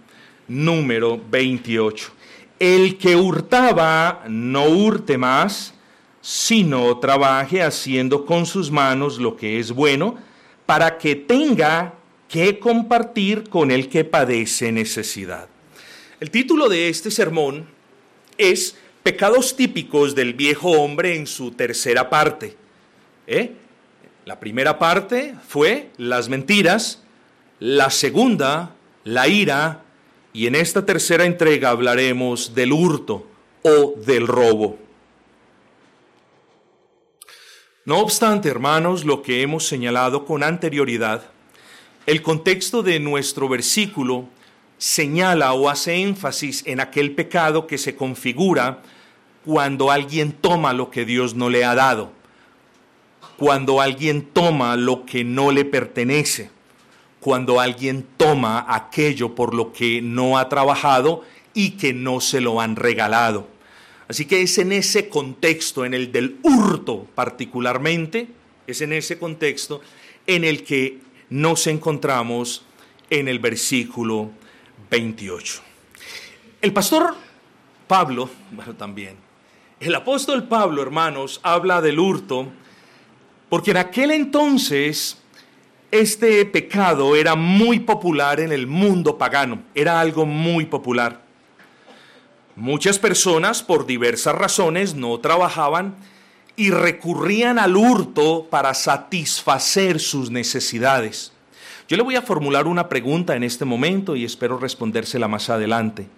número 0.47 1.21
28. 1.29 2.11
El 2.57 2.97
que 2.97 3.15
hurtaba 3.15 4.23
no 4.27 4.63
hurte 4.63 5.19
más, 5.19 5.75
sino 6.29 6.95
trabaje 6.99 7.63
haciendo 7.63 8.23
con 8.23 8.45
sus 8.45 8.69
manos 8.69 9.17
lo 9.17 9.35
que 9.35 9.59
es 9.59 9.71
bueno, 9.71 10.15
para 10.67 10.99
que 10.99 11.15
tenga 11.15 11.95
que 12.27 12.59
compartir 12.59 13.49
con 13.49 13.71
el 13.71 13.89
que 13.89 14.03
padece 14.03 14.71
necesidad. 14.71 15.47
El 16.19 16.29
título 16.29 16.69
de 16.69 16.87
este 16.87 17.09
sermón 17.09 17.67
es 18.37 18.77
Pecados 19.01 19.55
típicos 19.55 20.13
del 20.13 20.35
viejo 20.35 20.69
hombre 20.69 21.15
en 21.15 21.25
su 21.25 21.49
tercera 21.49 22.11
parte. 22.11 22.55
¿Eh? 23.25 23.53
La 24.25 24.39
primera 24.39 24.77
parte 24.77 25.33
fue 25.47 25.89
las 25.97 26.29
mentiras, 26.29 27.01
la 27.59 27.89
segunda, 27.89 28.75
la 29.03 29.27
ira, 29.27 29.81
y 30.31 30.45
en 30.45 30.53
esta 30.53 30.85
tercera 30.85 31.25
entrega 31.25 31.71
hablaremos 31.71 32.53
del 32.53 32.71
hurto 32.71 33.25
o 33.63 33.95
del 34.05 34.27
robo. 34.27 34.88
No 37.89 38.01
obstante, 38.01 38.49
hermanos, 38.49 39.03
lo 39.03 39.23
que 39.23 39.41
hemos 39.41 39.65
señalado 39.65 40.23
con 40.23 40.43
anterioridad, 40.43 41.23
el 42.05 42.21
contexto 42.21 42.83
de 42.83 42.99
nuestro 42.99 43.49
versículo 43.49 44.25
señala 44.77 45.53
o 45.53 45.69
hace 45.69 45.95
énfasis 45.95 46.61
en 46.67 46.81
aquel 46.81 47.15
pecado 47.15 47.65
que 47.65 47.79
se 47.79 47.95
configura 47.95 48.83
cuando 49.43 49.89
alguien 49.89 50.33
toma 50.33 50.71
lo 50.73 50.91
que 50.91 51.03
Dios 51.03 51.33
no 51.33 51.49
le 51.49 51.65
ha 51.65 51.73
dado, 51.73 52.11
cuando 53.37 53.81
alguien 53.81 54.21
toma 54.21 54.75
lo 54.75 55.03
que 55.07 55.23
no 55.23 55.51
le 55.51 55.65
pertenece 55.65 56.51
cuando 57.19 57.59
alguien 57.59 58.05
toma 58.17 58.67
aquello 58.69 59.33
por 59.33 59.55
lo 59.55 59.73
que 59.73 59.99
no 59.99 60.37
ha 60.37 60.47
trabajado 60.47 61.23
y 61.55 61.71
que 61.71 61.93
no 61.93 62.21
se 62.21 62.39
lo 62.39 62.61
han 62.61 62.75
regalado. 62.75 63.47
Así 64.09 64.25
que 64.25 64.41
es 64.41 64.57
en 64.57 64.71
ese 64.71 65.07
contexto, 65.07 65.85
en 65.85 65.93
el 65.93 66.11
del 66.11 66.39
hurto 66.41 67.05
particularmente, 67.13 68.27
es 68.65 68.81
en 68.81 68.91
ese 68.91 69.19
contexto 69.19 69.81
en 70.25 70.43
el 70.43 70.63
que 70.63 70.97
nos 71.29 71.67
encontramos 71.67 72.65
en 73.11 73.27
el 73.27 73.37
versículo 73.37 74.31
28. 74.89 75.61
El 76.59 76.73
pastor 76.73 77.15
Pablo, 77.87 78.31
bueno, 78.51 78.75
también, 78.75 79.15
el 79.79 79.93
apóstol 79.93 80.47
Pablo, 80.47 80.81
hermanos, 80.81 81.39
habla 81.43 81.79
del 81.79 81.99
hurto, 81.99 82.47
porque 83.47 83.71
en 83.71 83.77
aquel 83.77 84.09
entonces 84.09 85.19
este 85.91 86.43
pecado 86.45 87.15
era 87.15 87.35
muy 87.35 87.79
popular 87.79 88.39
en 88.39 88.51
el 88.51 88.65
mundo 88.65 89.19
pagano, 89.19 89.61
era 89.75 89.99
algo 89.99 90.25
muy 90.25 90.65
popular. 90.65 91.28
Muchas 92.59 92.99
personas, 92.99 93.63
por 93.63 93.85
diversas 93.85 94.35
razones, 94.35 94.93
no 94.93 95.17
trabajaban 95.19 95.95
y 96.57 96.71
recurrían 96.71 97.57
al 97.57 97.77
hurto 97.77 98.47
para 98.49 98.73
satisfacer 98.73 100.01
sus 100.01 100.29
necesidades. 100.29 101.31
Yo 101.87 101.95
le 101.95 102.03
voy 102.03 102.17
a 102.17 102.21
formular 102.21 102.67
una 102.67 102.89
pregunta 102.89 103.37
en 103.37 103.43
este 103.43 103.63
momento 103.63 104.13
y 104.17 104.25
espero 104.25 104.57
respondérsela 104.57 105.29
más 105.29 105.49
adelante. 105.49 106.09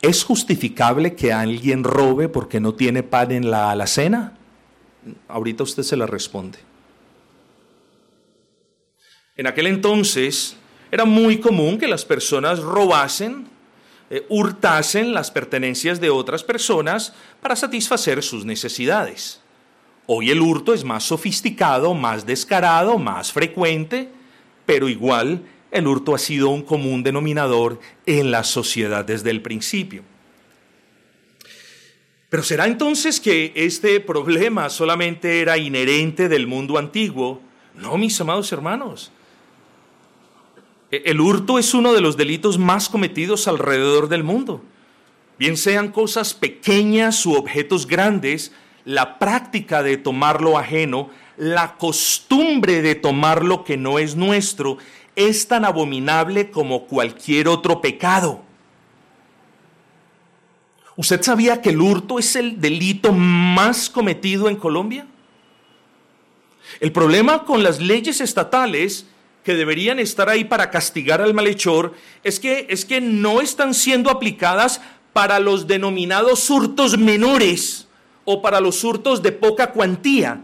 ¿Es 0.00 0.22
justificable 0.22 1.16
que 1.16 1.32
alguien 1.32 1.82
robe 1.82 2.28
porque 2.28 2.60
no 2.60 2.74
tiene 2.74 3.02
pan 3.02 3.32
en 3.32 3.50
la 3.50 3.72
alacena? 3.72 4.34
Ahorita 5.26 5.64
usted 5.64 5.82
se 5.82 5.96
la 5.96 6.06
responde. 6.06 6.58
En 9.36 9.48
aquel 9.48 9.66
entonces 9.66 10.56
era 10.92 11.04
muy 11.04 11.40
común 11.40 11.76
que 11.76 11.88
las 11.88 12.04
personas 12.04 12.60
robasen, 12.60 13.48
eh, 14.14 14.24
hurtasen 14.28 15.12
las 15.12 15.32
pertenencias 15.32 16.00
de 16.00 16.08
otras 16.08 16.44
personas 16.44 17.14
para 17.42 17.56
satisfacer 17.56 18.22
sus 18.22 18.44
necesidades. 18.44 19.40
Hoy 20.06 20.30
el 20.30 20.40
hurto 20.40 20.72
es 20.72 20.84
más 20.84 21.02
sofisticado, 21.02 21.94
más 21.94 22.24
descarado, 22.24 22.96
más 22.96 23.32
frecuente, 23.32 24.08
pero 24.66 24.88
igual 24.88 25.42
el 25.72 25.88
hurto 25.88 26.14
ha 26.14 26.18
sido 26.18 26.50
un 26.50 26.62
común 26.62 27.02
denominador 27.02 27.80
en 28.06 28.30
la 28.30 28.44
sociedad 28.44 29.04
desde 29.04 29.30
el 29.30 29.42
principio. 29.42 30.04
Pero 32.28 32.44
¿será 32.44 32.66
entonces 32.66 33.18
que 33.18 33.52
este 33.56 33.98
problema 33.98 34.70
solamente 34.70 35.40
era 35.40 35.58
inherente 35.58 36.28
del 36.28 36.46
mundo 36.46 36.78
antiguo? 36.78 37.42
No, 37.74 37.98
mis 37.98 38.20
amados 38.20 38.52
hermanos. 38.52 39.10
E-, 40.94 41.02
el 41.10 41.20
hurto 41.20 41.58
es 41.58 41.74
uno 41.74 41.92
de 41.92 42.00
los 42.00 42.16
delitos 42.16 42.58
más 42.58 42.88
cometidos 42.88 43.48
alrededor 43.48 44.08
del 44.08 44.22
mundo. 44.22 44.62
Bien 45.38 45.56
sean 45.56 45.90
cosas 45.90 46.34
pequeñas 46.34 47.26
u 47.26 47.34
objetos 47.34 47.88
grandes, 47.88 48.52
la 48.84 49.18
práctica 49.18 49.82
de 49.82 49.96
tomar 49.96 50.40
lo 50.40 50.56
ajeno, 50.56 51.10
la 51.36 51.76
costumbre 51.76 52.82
de 52.82 52.94
tomar 52.94 53.44
lo 53.44 53.64
que 53.64 53.76
no 53.76 53.98
es 53.98 54.14
nuestro, 54.14 54.78
es 55.16 55.48
tan 55.48 55.64
abominable 55.64 56.50
como 56.50 56.84
cualquier 56.86 57.48
otro 57.48 57.80
pecado. 57.80 58.42
¿Usted 60.96 61.22
sabía 61.22 61.60
que 61.60 61.70
el 61.70 61.80
hurto 61.80 62.20
es 62.20 62.36
el 62.36 62.60
delito 62.60 63.12
más 63.12 63.90
cometido 63.90 64.48
en 64.48 64.54
Colombia? 64.54 65.08
El 66.78 66.92
problema 66.92 67.44
con 67.44 67.64
las 67.64 67.80
leyes 67.80 68.20
estatales 68.20 69.08
que 69.44 69.54
deberían 69.54 69.98
estar 69.98 70.28
ahí 70.28 70.44
para 70.44 70.70
castigar 70.70 71.20
al 71.20 71.34
malhechor 71.34 71.92
es 72.24 72.40
que, 72.40 72.66
es 72.70 72.84
que 72.84 73.00
no 73.00 73.40
están 73.42 73.74
siendo 73.74 74.10
aplicadas 74.10 74.80
para 75.12 75.38
los 75.38 75.66
denominados 75.66 76.48
hurtos 76.50 76.98
menores 76.98 77.86
o 78.24 78.40
para 78.40 78.60
los 78.60 78.82
hurtos 78.82 79.22
de 79.22 79.32
poca 79.32 79.70
cuantía. 79.72 80.40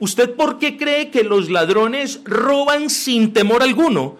¿Usted 0.00 0.34
por 0.34 0.58
qué 0.58 0.78
cree 0.78 1.10
que 1.10 1.24
los 1.24 1.50
ladrones 1.50 2.20
roban 2.24 2.88
sin 2.88 3.34
temor 3.34 3.62
alguno? 3.62 4.16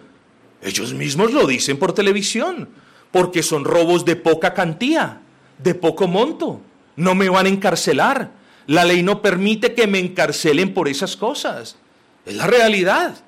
Ellos 0.61 0.93
mismos 0.93 1.33
lo 1.33 1.47
dicen 1.47 1.77
por 1.77 1.93
televisión, 1.93 2.69
porque 3.11 3.41
son 3.41 3.65
robos 3.65 4.05
de 4.05 4.15
poca 4.15 4.53
cantía, 4.53 5.21
de 5.57 5.73
poco 5.73 6.07
monto. 6.07 6.61
No 6.95 7.15
me 7.15 7.29
van 7.29 7.47
a 7.47 7.49
encarcelar. 7.49 8.31
La 8.67 8.85
ley 8.85 9.01
no 9.01 9.21
permite 9.21 9.73
que 9.73 9.87
me 9.87 9.99
encarcelen 9.99 10.73
por 10.73 10.87
esas 10.87 11.15
cosas. 11.15 11.77
Es 12.25 12.35
la 12.35 12.45
realidad. 12.45 13.23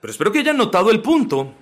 Pero 0.00 0.10
espero 0.10 0.32
que 0.32 0.40
hayan 0.40 0.56
notado 0.56 0.90
el 0.90 1.00
punto. 1.00 1.52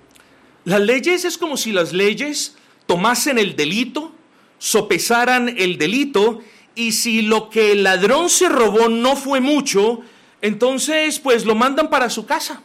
Las 0.64 0.80
leyes 0.80 1.24
es 1.24 1.38
como 1.38 1.56
si 1.56 1.72
las 1.72 1.92
leyes 1.92 2.56
tomasen 2.86 3.38
el 3.38 3.56
delito, 3.56 4.12
sopesaran 4.58 5.48
el 5.48 5.78
delito, 5.78 6.40
y 6.74 6.92
si 6.92 7.22
lo 7.22 7.48
que 7.48 7.72
el 7.72 7.82
ladrón 7.82 8.28
se 8.28 8.48
robó 8.48 8.88
no 8.88 9.16
fue 9.16 9.40
mucho, 9.40 10.00
entonces 10.42 11.18
pues 11.18 11.46
lo 11.46 11.54
mandan 11.54 11.88
para 11.88 12.10
su 12.10 12.26
casa. 12.26 12.62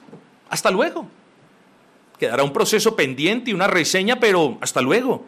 Hasta 0.50 0.70
luego. 0.70 1.08
Quedará 2.20 2.44
un 2.44 2.54
proceso 2.54 2.96
pendiente 2.96 3.52
y 3.52 3.54
una 3.54 3.68
reseña, 3.68 4.20
pero 4.20 4.58
hasta 4.62 4.82
luego. 4.82 5.26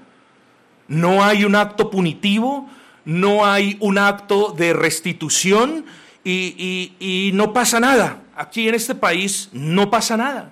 No 0.87 1.23
hay 1.23 1.45
un 1.45 1.55
acto 1.55 1.89
punitivo, 1.89 2.69
no 3.05 3.45
hay 3.45 3.77
un 3.79 3.97
acto 3.97 4.53
de 4.55 4.73
restitución 4.73 5.85
y, 6.23 6.93
y 6.99 7.31
no 7.33 7.53
pasa 7.53 7.79
nada. 7.79 8.23
Aquí 8.35 8.67
en 8.67 8.75
este 8.75 8.95
país 8.95 9.49
no 9.51 9.89
pasa 9.89 10.17
nada. 10.17 10.51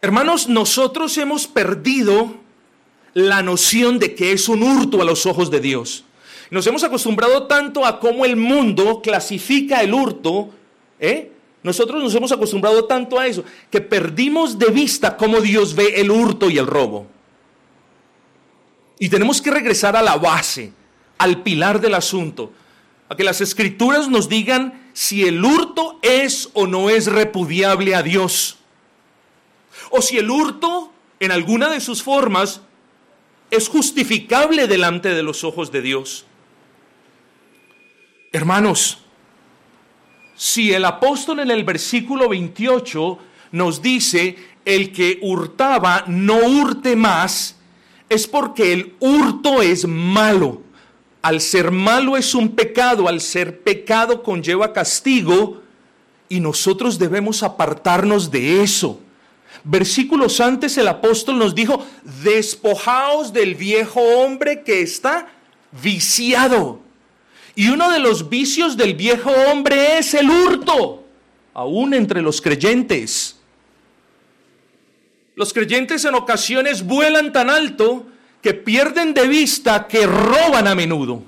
Hermanos, 0.00 0.48
nosotros 0.48 1.16
hemos 1.18 1.46
perdido 1.46 2.36
la 3.14 3.42
noción 3.42 3.98
de 3.98 4.14
que 4.14 4.32
es 4.32 4.48
un 4.48 4.62
hurto 4.62 5.02
a 5.02 5.04
los 5.04 5.26
ojos 5.26 5.50
de 5.50 5.60
Dios. 5.60 6.04
Nos 6.50 6.66
hemos 6.66 6.84
acostumbrado 6.84 7.46
tanto 7.46 7.84
a 7.84 7.98
cómo 7.98 8.24
el 8.24 8.36
mundo 8.36 9.02
clasifica 9.02 9.82
el 9.82 9.92
hurto, 9.92 10.50
¿eh? 11.00 11.32
Nosotros 11.62 12.02
nos 12.02 12.14
hemos 12.14 12.30
acostumbrado 12.30 12.84
tanto 12.84 13.18
a 13.18 13.26
eso 13.26 13.44
que 13.70 13.80
perdimos 13.80 14.58
de 14.58 14.70
vista 14.70 15.16
cómo 15.16 15.40
Dios 15.40 15.74
ve 15.74 16.00
el 16.00 16.10
hurto 16.10 16.48
y 16.48 16.56
el 16.56 16.66
robo. 16.66 17.06
Y 19.00 19.08
tenemos 19.08 19.42
que 19.42 19.50
regresar 19.50 19.96
a 19.96 20.02
la 20.02 20.16
base, 20.16 20.72
al 21.18 21.42
pilar 21.42 21.80
del 21.80 21.94
asunto, 21.94 22.52
a 23.08 23.16
que 23.16 23.24
las 23.24 23.40
escrituras 23.40 24.08
nos 24.08 24.28
digan 24.28 24.90
si 24.92 25.24
el 25.24 25.42
hurto 25.44 25.98
es 26.02 26.50
o 26.52 26.66
no 26.66 26.90
es 26.90 27.06
repudiable 27.06 27.94
a 27.94 28.02
Dios. 28.02 28.58
O 29.90 30.02
si 30.02 30.18
el 30.18 30.30
hurto, 30.30 30.92
en 31.20 31.32
alguna 31.32 31.70
de 31.70 31.80
sus 31.80 32.02
formas, 32.02 32.60
es 33.50 33.68
justificable 33.68 34.66
delante 34.66 35.14
de 35.14 35.22
los 35.22 35.44
ojos 35.44 35.72
de 35.72 35.80
Dios. 35.80 36.26
Hermanos, 38.32 38.98
si 40.36 40.72
el 40.72 40.84
apóstol 40.84 41.40
en 41.40 41.50
el 41.50 41.64
versículo 41.64 42.28
28 42.28 43.18
nos 43.52 43.80
dice, 43.80 44.36
el 44.64 44.92
que 44.92 45.18
hurtaba 45.22 46.04
no 46.06 46.36
hurte 46.36 46.94
más, 46.94 47.56
es 48.08 48.26
porque 48.26 48.72
el 48.72 48.94
hurto 49.00 49.62
es 49.62 49.86
malo. 49.86 50.62
Al 51.22 51.40
ser 51.40 51.70
malo 51.70 52.16
es 52.16 52.34
un 52.34 52.54
pecado, 52.54 53.08
al 53.08 53.20
ser 53.20 53.60
pecado 53.60 54.22
conlleva 54.22 54.72
castigo 54.72 55.62
y 56.28 56.40
nosotros 56.40 56.98
debemos 56.98 57.42
apartarnos 57.42 58.30
de 58.30 58.62
eso. 58.62 59.00
Versículos 59.64 60.40
antes 60.40 60.78
el 60.78 60.88
apóstol 60.88 61.38
nos 61.38 61.54
dijo, 61.54 61.84
despojaos 62.22 63.32
del 63.32 63.54
viejo 63.54 64.00
hombre 64.00 64.62
que 64.62 64.80
está 64.80 65.28
viciado 65.82 66.80
y 67.58 67.70
uno 67.70 67.90
de 67.90 67.98
los 67.98 68.28
vicios 68.28 68.76
del 68.76 68.94
viejo 68.94 69.32
hombre 69.50 69.98
es 69.98 70.14
el 70.14 70.30
hurto, 70.30 71.02
aún 71.54 71.92
entre 71.92 72.22
los 72.22 72.40
creyentes. 72.40 73.40
Los 75.34 75.52
creyentes 75.52 76.04
en 76.04 76.14
ocasiones 76.14 76.86
vuelan 76.86 77.32
tan 77.32 77.50
alto 77.50 78.06
que 78.42 78.54
pierden 78.54 79.14
de 79.14 79.26
vista 79.26 79.86
que 79.86 80.06
roban 80.06 80.66
a 80.66 80.74
menudo. 80.74 81.22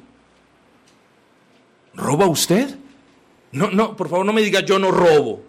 ¿Roba 1.95 2.27
usted? 2.27 2.77
No, 3.53 3.71
no, 3.71 3.97
por 3.97 4.09
favor 4.09 4.25
no 4.25 4.33
me 4.33 4.43
diga 4.43 4.61
yo 4.61 4.79
no 4.79 4.91
robo. 4.91 5.43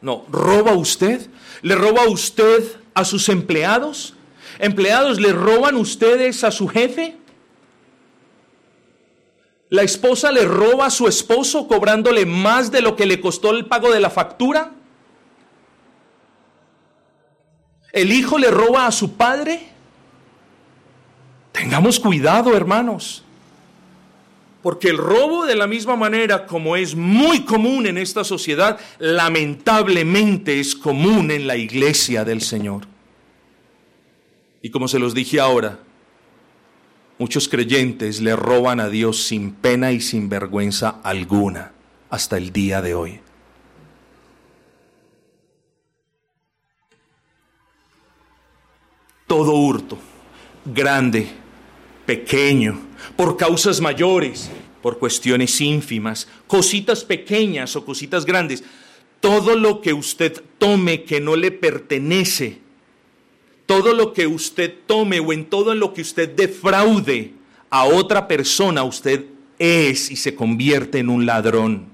No, 0.00 0.24
¿roba 0.30 0.72
usted? 0.72 1.28
¿Le 1.62 1.74
roba 1.74 2.06
usted 2.08 2.76
a 2.94 3.04
sus 3.04 3.28
empleados? 3.28 4.14
¿Empleados 4.58 5.20
le 5.20 5.32
roban 5.32 5.76
ustedes 5.76 6.44
a 6.44 6.50
su 6.50 6.68
jefe? 6.68 7.16
La 9.70 9.82
esposa 9.82 10.30
le 10.30 10.44
roba 10.44 10.86
a 10.86 10.90
su 10.90 11.08
esposo 11.08 11.66
cobrándole 11.66 12.26
más 12.26 12.70
de 12.70 12.80
lo 12.80 12.94
que 12.94 13.06
le 13.06 13.20
costó 13.20 13.50
el 13.50 13.66
pago 13.66 13.90
de 13.90 13.98
la 13.98 14.10
factura. 14.10 14.72
El 17.92 18.12
hijo 18.12 18.38
le 18.38 18.50
roba 18.50 18.86
a 18.86 18.92
su 18.92 19.16
padre. 19.16 19.73
Tengamos 21.54 21.98
cuidado, 21.98 22.54
hermanos. 22.54 23.24
Porque 24.62 24.88
el 24.88 24.98
robo 24.98 25.46
de 25.46 25.56
la 25.56 25.66
misma 25.66 25.96
manera 25.96 26.44
como 26.44 26.76
es 26.76 26.94
muy 26.94 27.46
común 27.46 27.86
en 27.86 27.96
esta 27.96 28.24
sociedad, 28.24 28.78
lamentablemente 28.98 30.60
es 30.60 30.74
común 30.74 31.30
en 31.30 31.46
la 31.46 31.56
iglesia 31.56 32.26
del 32.26 32.42
Señor. 32.42 32.86
Y 34.60 34.70
como 34.70 34.88
se 34.88 34.98
los 34.98 35.14
dije 35.14 35.40
ahora, 35.40 35.78
Muchos 37.16 37.48
creyentes 37.48 38.20
le 38.20 38.34
roban 38.34 38.80
a 38.80 38.88
Dios 38.88 39.22
sin 39.22 39.52
pena 39.52 39.92
y 39.92 40.00
sin 40.00 40.28
vergüenza 40.28 41.00
alguna 41.04 41.72
hasta 42.10 42.36
el 42.36 42.52
día 42.52 42.82
de 42.82 42.94
hoy. 42.94 43.20
Todo 49.28 49.52
hurto, 49.52 49.96
grande, 50.64 51.28
pequeño, 52.06 52.80
por 53.16 53.36
causas 53.36 53.80
mayores, 53.80 54.50
por 54.82 54.98
cuestiones 54.98 55.60
ínfimas, 55.60 56.28
cositas 56.46 57.04
pequeñas 57.04 57.74
o 57.76 57.84
cositas 57.84 58.24
grandes, 58.24 58.62
todo 59.20 59.56
lo 59.56 59.80
que 59.80 59.94
usted 59.94 60.42
tome 60.58 61.04
que 61.04 61.20
no 61.20 61.36
le 61.36 61.50
pertenece, 61.50 62.58
todo 63.66 63.94
lo 63.94 64.12
que 64.12 64.26
usted 64.26 64.74
tome 64.86 65.20
o 65.20 65.32
en 65.32 65.46
todo 65.46 65.74
lo 65.74 65.94
que 65.94 66.02
usted 66.02 66.28
defraude 66.28 67.32
a 67.70 67.84
otra 67.84 68.28
persona, 68.28 68.84
usted 68.84 69.24
es 69.58 70.10
y 70.10 70.16
se 70.16 70.34
convierte 70.34 70.98
en 70.98 71.08
un 71.08 71.24
ladrón. 71.24 71.86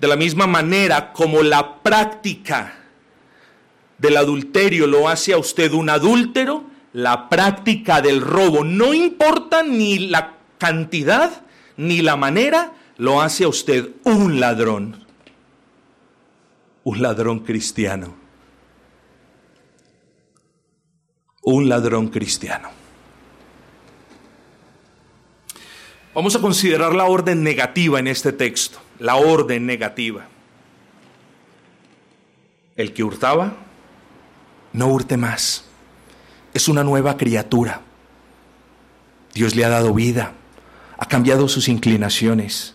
De 0.00 0.08
la 0.08 0.16
misma 0.16 0.46
manera 0.46 1.12
como 1.12 1.42
la 1.42 1.82
práctica 1.82 2.78
del 3.98 4.16
adulterio 4.16 4.86
lo 4.86 5.08
hace 5.08 5.32
a 5.32 5.38
usted 5.38 5.72
un 5.72 5.90
adúltero, 5.90 6.64
la 6.92 7.28
práctica 7.28 8.00
del 8.00 8.20
robo, 8.20 8.64
no 8.64 8.94
importa 8.94 9.62
ni 9.62 9.98
la 9.98 10.36
cantidad 10.58 11.42
ni 11.76 12.02
la 12.02 12.16
manera, 12.16 12.72
lo 12.96 13.20
hace 13.22 13.44
a 13.44 13.48
usted 13.48 13.90
un 14.04 14.40
ladrón, 14.40 15.04
un 16.84 17.02
ladrón 17.02 17.40
cristiano. 17.40 18.28
un 21.50 21.66
ladrón 21.66 22.08
cristiano. 22.08 22.68
Vamos 26.14 26.36
a 26.36 26.40
considerar 26.40 26.94
la 26.94 27.04
orden 27.04 27.42
negativa 27.42 27.98
en 27.98 28.06
este 28.06 28.32
texto, 28.32 28.78
la 28.98 29.16
orden 29.16 29.64
negativa. 29.64 30.26
El 32.76 32.92
que 32.92 33.02
hurtaba, 33.02 33.56
no 34.74 34.88
hurte 34.88 35.16
más. 35.16 35.64
Es 36.54 36.68
una 36.68 36.84
nueva 36.84 37.16
criatura. 37.16 37.82
Dios 39.34 39.54
le 39.54 39.64
ha 39.64 39.68
dado 39.68 39.94
vida, 39.94 40.32
ha 40.98 41.06
cambiado 41.06 41.48
sus 41.48 41.68
inclinaciones, 41.68 42.74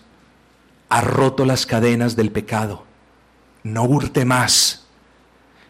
ha 0.90 1.02
roto 1.02 1.46
las 1.46 1.66
cadenas 1.66 2.16
del 2.16 2.32
pecado. 2.32 2.86
No 3.64 3.84
hurte 3.84 4.26
más. 4.26 4.86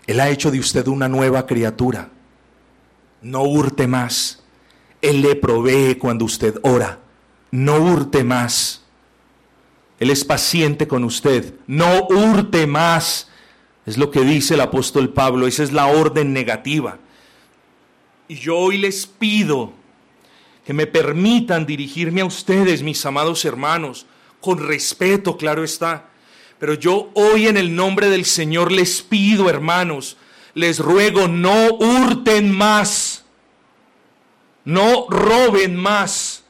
Él 0.07 0.19
ha 0.19 0.29
hecho 0.29 0.51
de 0.51 0.59
usted 0.59 0.87
una 0.87 1.07
nueva 1.07 1.45
criatura 1.45 2.09
no 3.23 3.43
hurte 3.43 3.87
más. 3.87 4.43
Él 5.01 5.21
le 5.21 5.35
provee 5.35 5.95
cuando 5.95 6.25
usted 6.25 6.59
ora, 6.61 6.99
no 7.51 7.77
hurte 7.77 8.23
más. 8.23 8.83
Él 9.99 10.09
es 10.09 10.23
paciente 10.23 10.87
con 10.87 11.03
usted, 11.03 11.55
no 11.65 12.07
hurte 12.07 12.67
más. 12.67 13.29
Es 13.85 13.97
lo 13.97 14.11
que 14.11 14.21
dice 14.21 14.53
el 14.53 14.61
apóstol 14.61 15.11
Pablo, 15.13 15.47
esa 15.47 15.63
es 15.63 15.71
la 15.71 15.87
orden 15.87 16.33
negativa. 16.33 16.99
Y 18.27 18.35
yo 18.35 18.57
hoy 18.57 18.77
les 18.77 19.05
pido 19.05 19.73
que 20.65 20.73
me 20.73 20.87
permitan 20.87 21.65
dirigirme 21.65 22.21
a 22.21 22.25
ustedes, 22.25 22.83
mis 22.83 23.05
amados 23.05 23.43
hermanos, 23.43 24.05
con 24.39 24.65
respeto, 24.65 25.37
claro 25.37 25.63
está. 25.63 26.09
Pero 26.59 26.75
yo 26.75 27.09
hoy 27.15 27.47
en 27.47 27.57
el 27.57 27.75
nombre 27.75 28.09
del 28.09 28.25
Señor 28.25 28.71
les 28.71 29.01
pido, 29.01 29.49
hermanos, 29.49 30.17
les 30.53 30.79
ruego, 30.79 31.27
no 31.27 31.73
hurten 31.73 32.49
más, 32.51 33.25
no 34.63 35.07
roben 35.09 35.75
más, 35.75 36.43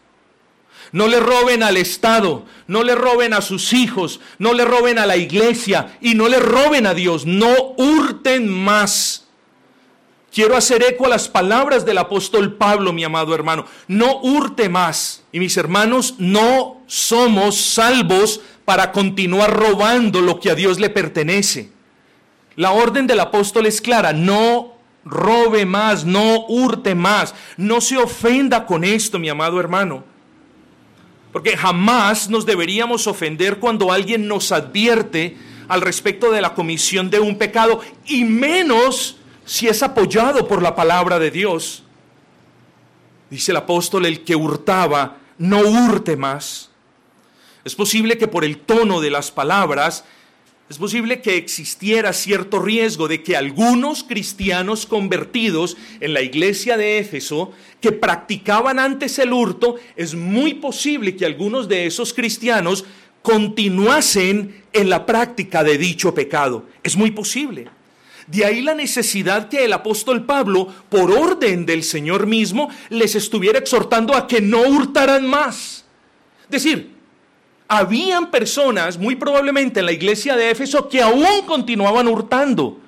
no 0.92 1.08
le 1.08 1.20
roben 1.20 1.64
al 1.64 1.78
Estado, 1.78 2.46
no 2.68 2.84
le 2.84 2.94
roben 2.94 3.34
a 3.34 3.42
sus 3.42 3.74
hijos, 3.74 4.20
no 4.38 4.54
le 4.54 4.66
roben 4.66 5.00
a 5.00 5.08
la 5.08 5.18
iglesia 5.18 5.98
y 6.02 6.14
no 6.14 6.28
le 6.28 6.40
roben 6.40 6.86
a 6.86 6.94
Dios, 6.94 7.26
no 7.26 7.74
hurten 7.78 8.48
más. 8.48 9.23
Quiero 10.34 10.58
hacer 10.58 10.82
eco 10.82 11.06
a 11.06 11.10
las 11.10 11.30
palabras 11.30 11.86
del 11.86 12.00
apóstol 12.00 12.56
Pablo, 12.56 12.92
mi 12.92 13.04
amado 13.04 13.36
hermano. 13.36 13.68
No 13.88 14.20
hurte 14.22 14.68
más. 14.68 15.24
Y 15.32 15.40
mis 15.40 15.56
hermanos, 15.58 16.16
no 16.18 16.82
somos 16.88 17.56
salvos 17.56 18.42
para 18.66 18.92
continuar 18.92 19.56
robando 19.56 20.22
lo 20.22 20.40
que 20.40 20.50
a 20.50 20.56
Dios 20.56 20.80
le 20.80 20.90
pertenece. 20.90 21.70
La 22.56 22.72
orden 22.72 23.06
del 23.06 23.20
apóstol 23.20 23.68
es 23.68 23.80
clara, 23.80 24.12
no 24.12 24.74
robe 25.06 25.68
más, 25.68 26.04
no 26.04 26.46
hurte 26.48 26.96
más, 26.96 27.36
no 27.58 27.80
se 27.80 27.98
ofenda 27.98 28.66
con 28.66 28.84
esto, 28.84 29.20
mi 29.20 29.30
amado 29.30 29.60
hermano. 29.60 30.04
Porque 31.32 31.56
jamás 31.56 32.28
nos 32.28 32.48
deberíamos 32.48 33.06
ofender 33.06 33.60
cuando 33.60 33.92
alguien 33.92 34.28
nos 34.28 34.52
advierte 34.52 35.38
al 35.68 35.82
respecto 35.82 36.32
de 36.32 36.42
la 36.42 36.56
comisión 36.56 37.12
de 37.12 37.20
un 37.20 37.38
pecado, 37.38 37.82
y 38.06 38.24
menos 38.24 39.18
si 39.46 39.68
es 39.68 39.84
apoyado 39.84 40.48
por 40.48 40.62
la 40.62 40.76
palabra 40.76 41.20
de 41.20 41.32
Dios. 41.32 41.84
Dice 43.30 43.52
el 43.52 43.58
apóstol, 43.58 44.06
el 44.06 44.24
que 44.24 44.36
hurtaba, 44.36 45.18
no 45.38 45.60
hurte 45.60 46.16
más. 46.16 46.70
Es 47.66 47.76
posible 47.76 48.18
que 48.18 48.28
por 48.28 48.46
el 48.46 48.58
tono 48.58 49.02
de 49.02 49.10
las 49.10 49.32
palabras, 49.32 50.04
es 50.70 50.78
posible 50.78 51.22
que 51.22 51.36
existiera 51.36 52.14
cierto 52.14 52.60
riesgo 52.60 53.08
de 53.08 53.22
que 53.22 53.36
algunos 53.36 54.04
cristianos 54.04 54.86
convertidos 54.86 55.78
en 56.00 56.14
la 56.14 56.22
iglesia 56.22 56.78
de 56.78 57.00
Éfeso, 57.00 57.52
que 57.82 57.92
practicaban 57.92 58.80
antes 58.80 59.20
el 59.20 59.34
hurto, 59.34 59.76
es 59.96 60.16
muy 60.16 60.56
posible 60.56 61.16
que 61.16 61.26
algunos 61.26 61.68
de 61.68 61.86
esos 61.86 62.14
cristianos 62.14 62.86
continuasen 63.22 64.64
en 64.74 64.90
la 64.90 65.06
práctica 65.06 65.64
de 65.64 65.78
dicho 65.78 66.14
pecado. 66.14 66.66
Es 66.82 66.96
muy 66.96 67.12
posible. 67.12 67.70
De 68.28 68.46
ahí 68.46 68.62
la 68.62 68.74
necesidad 68.74 69.50
que 69.50 69.66
el 69.66 69.74
apóstol 69.74 70.26
Pablo, 70.26 70.68
por 70.90 71.12
orden 71.12 71.66
del 71.66 71.84
Señor 71.84 72.26
mismo, 72.26 72.70
les 72.90 73.16
estuviera 73.16 73.60
exhortando 73.60 74.16
a 74.16 74.28
que 74.28 74.42
no 74.42 74.62
hurtaran 74.62 75.28
más. 75.28 75.86
Es 76.46 76.64
decir, 76.64 76.96
habían 77.68 78.32
personas, 78.32 78.98
muy 78.98 79.16
probablemente 79.16 79.80
en 79.80 79.88
la 79.88 79.92
iglesia 79.92 80.36
de 80.36 80.52
Éfeso, 80.52 80.88
que 80.88 81.02
aún 81.02 81.26
continuaban 81.46 82.08
hurtando. 82.08 82.80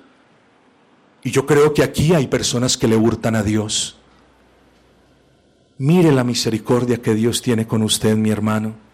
Y 1.22 1.30
yo 1.30 1.44
creo 1.44 1.74
que 1.74 1.82
aquí 1.82 2.14
hay 2.14 2.28
personas 2.28 2.76
que 2.76 2.88
le 2.88 2.96
hurtan 2.96 3.34
a 3.34 3.42
Dios. 3.42 3.96
Mire 5.78 6.12
la 6.12 6.24
misericordia 6.24 7.02
que 7.02 7.14
Dios 7.14 7.42
tiene 7.42 7.66
con 7.66 7.82
usted, 7.82 8.16
mi 8.16 8.30
hermano. 8.30 8.85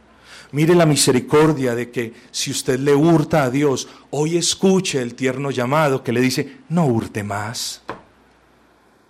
Mire 0.52 0.74
la 0.74 0.84
misericordia 0.84 1.74
de 1.74 1.90
que 1.90 2.12
si 2.30 2.50
usted 2.50 2.78
le 2.78 2.94
hurta 2.94 3.44
a 3.44 3.50
Dios, 3.50 3.88
hoy 4.10 4.36
escuche 4.36 5.00
el 5.00 5.14
tierno 5.14 5.50
llamado 5.50 6.04
que 6.04 6.12
le 6.12 6.20
dice, 6.20 6.58
no 6.68 6.84
hurte 6.84 7.22
más. 7.22 7.80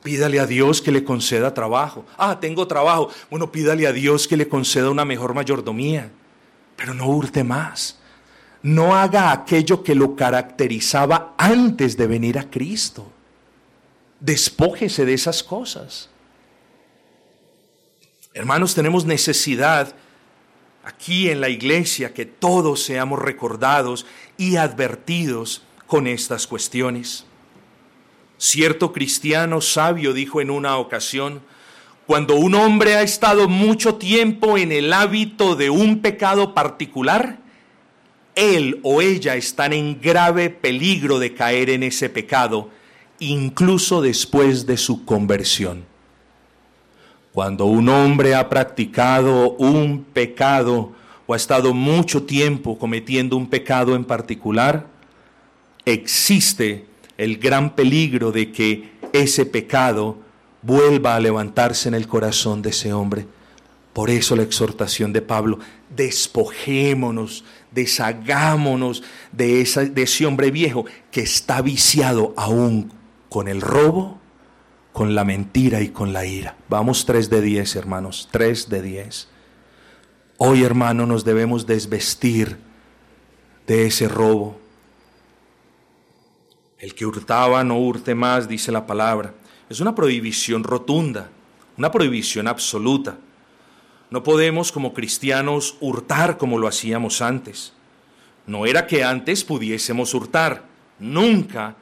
Pídale 0.04 0.38
a 0.38 0.46
Dios 0.46 0.80
que 0.80 0.92
le 0.92 1.02
conceda 1.02 1.52
trabajo. 1.52 2.06
Ah, 2.16 2.38
tengo 2.40 2.66
trabajo. 2.68 3.10
Bueno, 3.28 3.50
pídale 3.50 3.88
a 3.88 3.92
Dios 3.92 4.28
que 4.28 4.36
le 4.36 4.48
conceda 4.48 4.90
una 4.90 5.04
mejor 5.04 5.34
mayordomía. 5.34 6.12
Pero 6.76 6.94
no 6.94 7.06
hurte 7.06 7.42
más. 7.42 7.98
No 8.62 8.94
haga 8.94 9.32
aquello 9.32 9.82
que 9.82 9.96
lo 9.96 10.14
caracterizaba 10.14 11.34
antes 11.36 11.96
de 11.96 12.06
venir 12.06 12.38
a 12.38 12.48
Cristo. 12.48 13.10
Despójese 14.20 15.04
de 15.04 15.14
esas 15.14 15.42
cosas. 15.42 16.08
Hermanos, 18.32 18.74
tenemos 18.74 19.04
necesidad 19.04 19.94
aquí 20.84 21.30
en 21.30 21.40
la 21.40 21.48
iglesia 21.48 22.12
que 22.12 22.26
todos 22.26 22.82
seamos 22.82 23.18
recordados 23.20 24.06
y 24.36 24.56
advertidos 24.56 25.62
con 25.86 26.06
estas 26.06 26.46
cuestiones. 26.46 27.26
Cierto 28.38 28.92
cristiano 28.92 29.60
sabio 29.60 30.12
dijo 30.12 30.40
en 30.40 30.50
una 30.50 30.76
ocasión, 30.78 31.42
cuando 32.06 32.34
un 32.34 32.54
hombre 32.54 32.96
ha 32.96 33.02
estado 33.02 33.48
mucho 33.48 33.94
tiempo 33.94 34.58
en 34.58 34.72
el 34.72 34.92
hábito 34.92 35.54
de 35.54 35.70
un 35.70 36.00
pecado 36.00 36.52
particular, 36.52 37.38
él 38.34 38.80
o 38.82 39.00
ella 39.00 39.36
están 39.36 39.72
en 39.72 40.00
grave 40.00 40.50
peligro 40.50 41.18
de 41.18 41.34
caer 41.34 41.70
en 41.70 41.82
ese 41.82 42.08
pecado, 42.08 42.70
incluso 43.18 44.02
después 44.02 44.66
de 44.66 44.76
su 44.76 45.04
conversión. 45.04 45.91
Cuando 47.32 47.64
un 47.66 47.88
hombre 47.88 48.34
ha 48.34 48.48
practicado 48.48 49.52
un 49.52 50.04
pecado 50.04 50.92
o 51.26 51.34
ha 51.34 51.36
estado 51.36 51.72
mucho 51.72 52.24
tiempo 52.24 52.78
cometiendo 52.78 53.36
un 53.36 53.48
pecado 53.48 53.96
en 53.96 54.04
particular, 54.04 54.86
existe 55.86 56.86
el 57.16 57.38
gran 57.38 57.74
peligro 57.74 58.32
de 58.32 58.52
que 58.52 58.92
ese 59.12 59.46
pecado 59.46 60.18
vuelva 60.62 61.16
a 61.16 61.20
levantarse 61.20 61.88
en 61.88 61.94
el 61.94 62.06
corazón 62.06 62.62
de 62.62 62.70
ese 62.70 62.92
hombre. 62.92 63.26
Por 63.92 64.08
eso 64.08 64.36
la 64.36 64.42
exhortación 64.42 65.12
de 65.12 65.20
Pablo, 65.20 65.58
despojémonos, 65.94 67.44
deshagámonos 67.70 69.02
de, 69.32 69.60
ese 69.60 70.26
hombre 70.26 70.50
viejo 70.50 70.86
que 71.10 71.20
está 71.20 71.60
viciado 71.60 72.32
aún 72.36 72.92
con 73.28 73.48
el 73.48 73.60
robo, 73.60 74.18
con 74.92 75.14
la 75.14 75.24
mentira 75.24 75.80
y 75.80 75.88
con 75.88 76.12
la 76.12 76.26
ira. 76.26 76.56
Vamos 76.68 77.06
3 77.06 77.30
de 77.30 77.40
10, 77.40 77.76
hermanos, 77.76 78.28
3 78.30 78.68
de 78.68 78.82
10. 78.82 79.28
Hoy, 80.36 80.64
hermano, 80.64 81.06
nos 81.06 81.24
debemos 81.24 81.66
desvestir 81.66 82.58
de 83.66 83.86
ese 83.86 84.08
robo. 84.08 84.58
El 86.78 86.94
que 86.94 87.06
hurtaba 87.06 87.62
no 87.64 87.78
hurte 87.78 88.14
más, 88.14 88.48
dice 88.48 88.72
la 88.72 88.86
palabra. 88.86 89.34
Es 89.70 89.80
una 89.80 89.94
prohibición 89.94 90.64
rotunda, 90.64 91.30
una 91.78 91.90
prohibición 91.90 92.48
absoluta. 92.48 93.16
No 94.10 94.22
podemos 94.22 94.72
como 94.72 94.92
cristianos 94.92 95.76
hurtar 95.80 96.36
como 96.36 96.58
lo 96.58 96.68
hacíamos 96.68 97.22
antes. 97.22 97.72
No 98.46 98.66
era 98.66 98.86
que 98.86 99.04
antes 99.04 99.44
pudiésemos 99.44 100.12
hurtar. 100.12 100.64
Nunca 100.98 101.76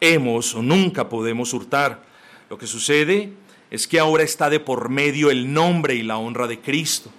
hemos 0.00 0.54
o 0.54 0.62
nunca 0.62 1.08
podemos 1.08 1.52
hurtar. 1.54 2.07
Lo 2.50 2.56
que 2.56 2.66
sucede 2.66 3.32
es 3.70 3.86
que 3.86 4.00
ahora 4.00 4.22
está 4.22 4.48
de 4.48 4.60
por 4.60 4.88
medio 4.88 5.30
el 5.30 5.52
nombre 5.52 5.94
y 5.94 6.02
la 6.02 6.18
honra 6.18 6.46
de 6.46 6.60
Cristo. 6.60 7.10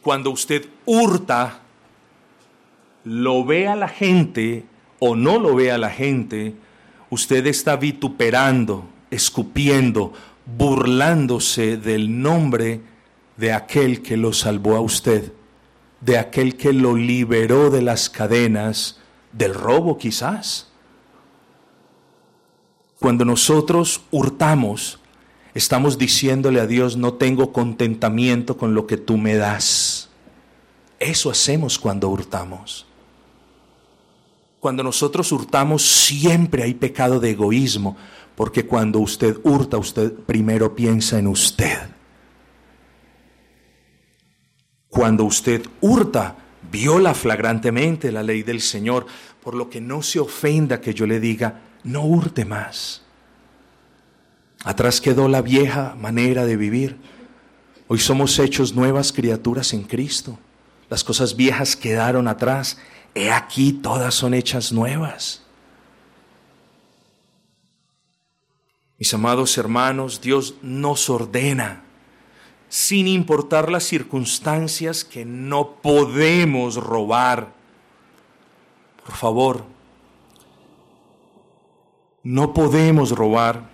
Cuando 0.00 0.30
usted 0.30 0.66
hurta, 0.86 1.60
lo 3.04 3.44
ve 3.44 3.68
a 3.68 3.76
la 3.76 3.88
gente 3.88 4.64
o 4.98 5.14
no 5.16 5.38
lo 5.38 5.54
ve 5.54 5.70
a 5.70 5.78
la 5.78 5.90
gente, 5.90 6.54
usted 7.10 7.46
está 7.46 7.76
vituperando, 7.76 8.86
escupiendo, 9.10 10.14
burlándose 10.46 11.76
del 11.76 12.22
nombre 12.22 12.80
de 13.36 13.52
aquel 13.52 14.00
que 14.00 14.16
lo 14.16 14.32
salvó 14.32 14.76
a 14.76 14.80
usted, 14.80 15.32
de 16.00 16.16
aquel 16.16 16.56
que 16.56 16.72
lo 16.72 16.96
liberó 16.96 17.68
de 17.68 17.82
las 17.82 18.08
cadenas 18.08 19.00
del 19.32 19.52
robo 19.52 19.98
quizás 19.98 20.73
cuando 23.04 23.26
nosotros 23.26 24.00
hurtamos, 24.10 24.98
estamos 25.52 25.98
diciéndole 25.98 26.58
a 26.58 26.66
Dios, 26.66 26.96
no 26.96 27.12
tengo 27.12 27.52
contentamiento 27.52 28.56
con 28.56 28.72
lo 28.72 28.86
que 28.86 28.96
tú 28.96 29.18
me 29.18 29.36
das. 29.36 30.08
Eso 30.98 31.30
hacemos 31.30 31.78
cuando 31.78 32.08
hurtamos. 32.08 32.86
Cuando 34.58 34.82
nosotros 34.82 35.30
hurtamos 35.32 35.82
siempre 35.82 36.62
hay 36.62 36.72
pecado 36.72 37.20
de 37.20 37.32
egoísmo, 37.32 37.94
porque 38.36 38.64
cuando 38.64 39.00
usted 39.00 39.36
hurta, 39.44 39.76
usted 39.76 40.10
primero 40.10 40.74
piensa 40.74 41.18
en 41.18 41.26
usted. 41.26 41.76
Cuando 44.88 45.24
usted 45.24 45.62
hurta, 45.82 46.38
viola 46.72 47.12
flagrantemente 47.12 48.10
la 48.10 48.22
ley 48.22 48.42
del 48.42 48.62
Señor, 48.62 49.04
por 49.42 49.54
lo 49.54 49.68
que 49.68 49.82
no 49.82 50.00
se 50.00 50.20
ofenda 50.20 50.80
que 50.80 50.94
yo 50.94 51.06
le 51.06 51.20
diga, 51.20 51.73
no 51.84 52.02
hurte 52.02 52.44
más. 52.44 53.02
Atrás 54.64 55.00
quedó 55.00 55.28
la 55.28 55.42
vieja 55.42 55.94
manera 55.96 56.46
de 56.46 56.56
vivir. 56.56 56.96
Hoy 57.86 57.98
somos 57.98 58.38
hechos 58.38 58.74
nuevas 58.74 59.12
criaturas 59.12 59.74
en 59.74 59.82
Cristo. 59.82 60.38
Las 60.88 61.04
cosas 61.04 61.36
viejas 61.36 61.76
quedaron 61.76 62.26
atrás. 62.26 62.78
He 63.14 63.30
aquí 63.30 63.74
todas 63.74 64.14
son 64.14 64.32
hechas 64.32 64.72
nuevas. 64.72 65.42
Mis 68.98 69.12
amados 69.12 69.58
hermanos, 69.58 70.20
Dios 70.20 70.54
nos 70.62 71.10
ordena, 71.10 71.82
sin 72.70 73.06
importar 73.06 73.70
las 73.70 73.84
circunstancias, 73.84 75.04
que 75.04 75.26
no 75.26 75.76
podemos 75.82 76.76
robar. 76.76 77.52
Por 79.04 79.14
favor, 79.14 79.73
no 82.24 82.54
podemos 82.54 83.10
robar. 83.10 83.70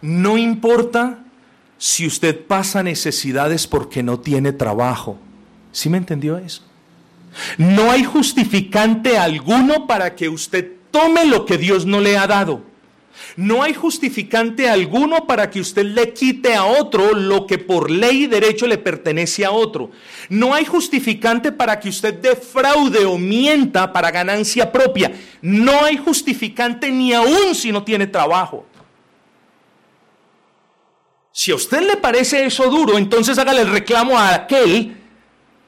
No 0.00 0.38
importa 0.38 1.24
si 1.76 2.06
usted 2.06 2.46
pasa 2.46 2.82
necesidades 2.82 3.66
porque 3.66 4.02
no 4.02 4.20
tiene 4.20 4.52
trabajo. 4.52 5.18
¿Sí 5.72 5.88
me 5.88 5.98
entendió 5.98 6.38
eso? 6.38 6.62
No 7.58 7.90
hay 7.90 8.04
justificante 8.04 9.18
alguno 9.18 9.86
para 9.86 10.14
que 10.14 10.28
usted 10.28 10.72
tome 10.90 11.24
lo 11.26 11.44
que 11.44 11.58
Dios 11.58 11.86
no 11.86 12.00
le 12.00 12.16
ha 12.16 12.26
dado. 12.26 12.62
No 13.36 13.62
hay 13.62 13.74
justificante 13.74 14.68
alguno 14.68 15.26
para 15.26 15.50
que 15.50 15.60
usted 15.60 15.84
le 15.84 16.12
quite 16.12 16.54
a 16.54 16.64
otro 16.64 17.14
lo 17.14 17.46
que 17.46 17.58
por 17.58 17.90
ley 17.90 18.24
y 18.24 18.26
derecho 18.26 18.66
le 18.66 18.78
pertenece 18.78 19.44
a 19.44 19.50
otro. 19.50 19.90
No 20.28 20.54
hay 20.54 20.64
justificante 20.64 21.52
para 21.52 21.78
que 21.80 21.88
usted 21.88 22.14
defraude 22.14 23.04
o 23.06 23.18
mienta 23.18 23.92
para 23.92 24.10
ganancia 24.10 24.70
propia. 24.70 25.12
No 25.42 25.84
hay 25.84 25.96
justificante 25.96 26.90
ni 26.90 27.12
aún 27.12 27.54
si 27.54 27.72
no 27.72 27.82
tiene 27.82 28.06
trabajo. 28.06 28.66
Si 31.32 31.52
a 31.52 31.54
usted 31.54 31.82
le 31.82 31.96
parece 31.96 32.44
eso 32.44 32.68
duro, 32.68 32.98
entonces 32.98 33.38
hágale 33.38 33.62
el 33.62 33.70
reclamo 33.70 34.18
a 34.18 34.34
aquel 34.34 34.96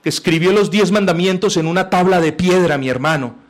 que 0.02 0.08
escribió 0.08 0.52
los 0.52 0.70
diez 0.70 0.90
mandamientos 0.90 1.56
en 1.56 1.66
una 1.66 1.88
tabla 1.88 2.20
de 2.20 2.32
piedra, 2.32 2.76
mi 2.76 2.88
hermano. 2.88 3.41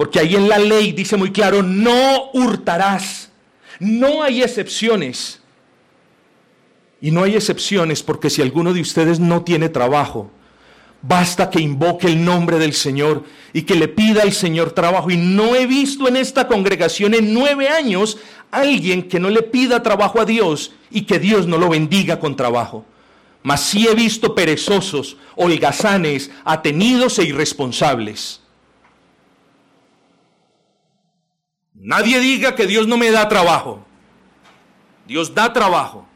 Porque 0.00 0.18
ahí 0.18 0.34
en 0.34 0.48
la 0.48 0.58
ley 0.58 0.92
dice 0.92 1.18
muy 1.18 1.30
claro, 1.30 1.62
no 1.62 2.30
hurtarás. 2.32 3.28
No 3.78 4.22
hay 4.22 4.42
excepciones. 4.42 5.42
Y 7.02 7.10
no 7.10 7.22
hay 7.22 7.34
excepciones 7.34 8.02
porque 8.02 8.30
si 8.30 8.40
alguno 8.40 8.72
de 8.72 8.80
ustedes 8.80 9.20
no 9.20 9.42
tiene 9.42 9.68
trabajo, 9.68 10.30
basta 11.02 11.50
que 11.50 11.60
invoque 11.60 12.06
el 12.06 12.24
nombre 12.24 12.58
del 12.58 12.72
Señor 12.72 13.24
y 13.52 13.60
que 13.64 13.74
le 13.74 13.88
pida 13.88 14.22
al 14.22 14.32
Señor 14.32 14.70
trabajo. 14.70 15.10
Y 15.10 15.18
no 15.18 15.54
he 15.54 15.66
visto 15.66 16.08
en 16.08 16.16
esta 16.16 16.48
congregación 16.48 17.12
en 17.12 17.34
nueve 17.34 17.68
años 17.68 18.16
alguien 18.50 19.06
que 19.06 19.20
no 19.20 19.28
le 19.28 19.42
pida 19.42 19.82
trabajo 19.82 20.18
a 20.18 20.24
Dios 20.24 20.72
y 20.90 21.02
que 21.02 21.18
Dios 21.18 21.46
no 21.46 21.58
lo 21.58 21.68
bendiga 21.68 22.18
con 22.18 22.36
trabajo. 22.36 22.86
Mas 23.42 23.64
sí 23.64 23.86
he 23.86 23.94
visto 23.94 24.34
perezosos, 24.34 25.18
holgazanes, 25.36 26.30
atenidos 26.46 27.18
e 27.18 27.24
irresponsables. 27.24 28.39
Nadie 31.80 32.20
diga 32.20 32.54
que 32.54 32.66
Dios 32.66 32.86
no 32.86 32.96
me 32.96 33.10
da 33.10 33.28
trabajo. 33.28 33.84
Dios 35.06 35.34
da 35.34 35.52
trabajo. 35.52 36.06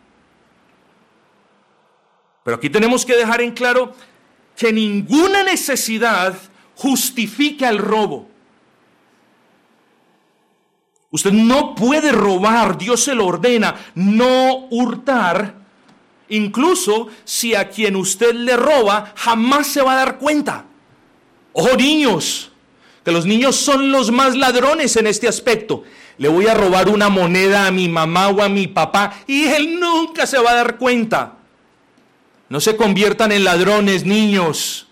Pero 2.45 2.59
aquí 2.59 2.69
tenemos 2.69 3.05
que 3.05 3.17
dejar 3.17 3.41
en 3.41 3.53
claro 3.53 3.95
que 4.55 4.73
ninguna 4.73 5.43
necesidad 5.43 6.37
justifica 6.77 7.71
el 7.71 7.79
robo. 7.79 8.29
Usted 11.11 11.33
no 11.33 11.75
puede 11.75 12.13
robar, 12.13 12.77
Dios 12.77 13.05
se 13.05 13.15
lo 13.15 13.27
ordena, 13.27 13.75
no 13.95 14.67
hurtar, 14.71 15.55
incluso 16.29 17.09
si 17.25 17.55
a 17.55 17.71
quien 17.71 17.97
usted 17.97 18.35
le 18.35 18.57
roba 18.57 19.13
jamás 19.17 19.69
se 19.69 19.81
va 19.81 19.93
a 19.93 19.97
dar 19.97 20.19
cuenta. 20.19 20.67
Ojo 21.53 21.77
niños, 21.77 22.51
que 23.05 23.13
los 23.13 23.27
niños 23.27 23.57
son 23.57 23.93
los 23.93 24.11
más 24.11 24.37
ladrones 24.37 24.97
en 24.97 25.07
este 25.07 25.29
aspecto. 25.29 25.85
Le 26.17 26.29
voy 26.29 26.47
a 26.47 26.55
robar 26.55 26.89
una 26.89 27.09
moneda 27.09 27.67
a 27.67 27.71
mi 27.71 27.89
mamá 27.89 28.29
o 28.29 28.43
a 28.43 28.49
mi 28.49 28.67
papá 28.67 29.21
y 29.27 29.45
él 29.45 29.79
nunca 29.79 30.27
se 30.27 30.39
va 30.39 30.53
a 30.53 30.55
dar 30.55 30.79
cuenta. 30.79 31.35
No 32.49 32.61
se 32.61 32.77
conviertan 32.77 33.33
en 33.33 33.45
ladrones, 33.45 34.05
niños, 34.05 34.87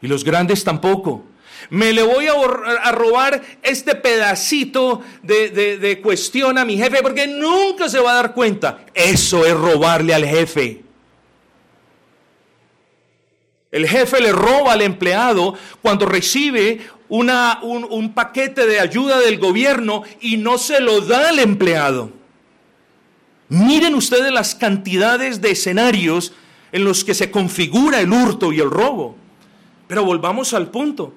y 0.00 0.06
los 0.06 0.24
grandes 0.24 0.62
tampoco 0.62 1.24
me 1.70 1.92
le 1.92 2.02
voy 2.02 2.26
a, 2.28 2.92
robar 2.92 3.42
este 3.62 3.94
pedacito 3.94 5.02
de, 5.22 5.50
de 5.50 6.00
cuestión 6.00 6.58
a 6.58 6.64
mi 6.64 6.76
jefe 6.76 7.02
porque 7.02 7.26
nunca 7.26 7.88
se 7.88 7.98
va 7.98 8.12
a 8.12 8.16
dar 8.16 8.34
cuenta. 8.34 8.84
Eso 8.94 9.44
es 9.44 9.54
robarle 9.54 10.14
al 10.14 10.24
jefe. 10.24 10.82
El 13.72 13.86
jefe 13.86 14.20
le 14.20 14.32
roba 14.32 14.72
al 14.72 14.82
empleado 14.82 15.54
cuando 15.82 16.06
recibe 16.06 16.80
una, 17.08 17.60
un, 17.62 17.86
un, 17.88 18.12
paquete 18.12 18.66
de 18.66 18.80
ayuda 18.80 19.20
del 19.20 19.38
gobierno 19.38 20.02
y 20.20 20.36
no 20.36 20.58
se 20.58 20.80
lo 20.80 21.00
da 21.00 21.28
al 21.28 21.38
empleado. 21.38 22.10
Miren 23.48 23.94
ustedes 23.94 24.32
las 24.32 24.54
cantidades 24.54 25.40
de 25.40 25.52
escenarios 25.52 26.32
en 26.72 26.84
los 26.84 27.04
que 27.04 27.14
se 27.14 27.30
configura 27.30 28.00
el 28.00 28.12
hurto 28.12 28.52
y 28.52 28.60
el 28.60 28.70
robo. 28.70 29.16
Pero 29.86 30.04
volvamos 30.04 30.52
al 30.52 30.68
punto. 30.70 31.14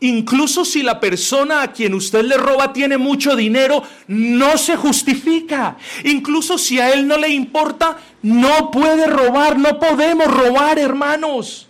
Incluso 0.00 0.64
si 0.64 0.82
la 0.82 0.98
persona 0.98 1.60
a 1.60 1.72
quien 1.72 1.92
usted 1.92 2.24
le 2.24 2.38
roba 2.38 2.72
tiene 2.72 2.96
mucho 2.96 3.36
dinero, 3.36 3.82
no 4.08 4.56
se 4.56 4.76
justifica. 4.76 5.76
Incluso 6.04 6.56
si 6.56 6.80
a 6.80 6.90
él 6.90 7.06
no 7.06 7.18
le 7.18 7.28
importa, 7.28 7.98
no 8.22 8.70
puede 8.70 9.06
robar. 9.06 9.58
No 9.58 9.78
podemos 9.78 10.26
robar, 10.26 10.78
hermanos. 10.78 11.68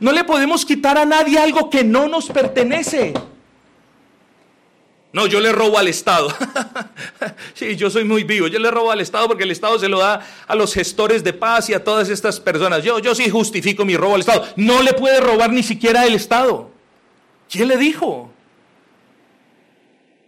No 0.00 0.12
le 0.12 0.24
podemos 0.24 0.64
quitar 0.64 0.96
a 0.96 1.04
nadie 1.04 1.38
algo 1.38 1.68
que 1.70 1.82
no 1.82 2.08
nos 2.08 2.26
pertenece. 2.26 3.14
No, 5.12 5.26
yo 5.26 5.40
le 5.40 5.52
robo 5.52 5.78
al 5.78 5.88
Estado. 5.88 6.28
sí, 7.54 7.76
yo 7.76 7.88
soy 7.90 8.04
muy 8.04 8.24
vivo. 8.24 8.46
Yo 8.46 8.58
le 8.58 8.70
robo 8.70 8.90
al 8.90 9.00
Estado 9.00 9.26
porque 9.26 9.44
el 9.44 9.50
Estado 9.50 9.78
se 9.78 9.88
lo 9.88 9.98
da 9.98 10.20
a 10.46 10.54
los 10.54 10.74
gestores 10.74 11.24
de 11.24 11.32
paz 11.32 11.70
y 11.70 11.74
a 11.74 11.82
todas 11.82 12.10
estas 12.10 12.38
personas. 12.38 12.84
Yo, 12.84 12.98
yo 12.98 13.14
sí 13.14 13.28
justifico 13.30 13.84
mi 13.84 13.96
robo 13.96 14.14
al 14.14 14.20
Estado. 14.20 14.46
No 14.56 14.82
le 14.82 14.92
puede 14.92 15.20
robar 15.20 15.50
ni 15.50 15.62
siquiera 15.62 16.06
el 16.06 16.14
Estado. 16.14 16.70
¿Quién 17.50 17.68
le 17.68 17.78
dijo? 17.78 18.30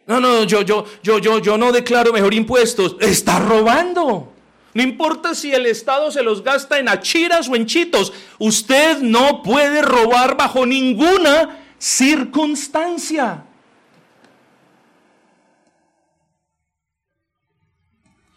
No, 0.06 0.18
no, 0.18 0.44
yo, 0.44 0.62
yo, 0.62 0.86
yo, 1.02 1.18
yo, 1.18 1.38
yo 1.38 1.58
no 1.58 1.70
declaro 1.70 2.12
mejor 2.12 2.32
impuestos. 2.32 2.96
Está 3.00 3.38
robando. 3.38 4.32
No 4.72 4.82
importa 4.82 5.34
si 5.34 5.52
el 5.52 5.66
Estado 5.66 6.10
se 6.10 6.22
los 6.22 6.44
gasta 6.44 6.78
en 6.78 6.88
achiras 6.88 7.48
o 7.48 7.56
en 7.56 7.66
chitos. 7.66 8.12
Usted 8.38 8.98
no 8.98 9.42
puede 9.42 9.82
robar 9.82 10.36
bajo 10.36 10.64
ninguna 10.64 11.58
circunstancia. 11.78 13.44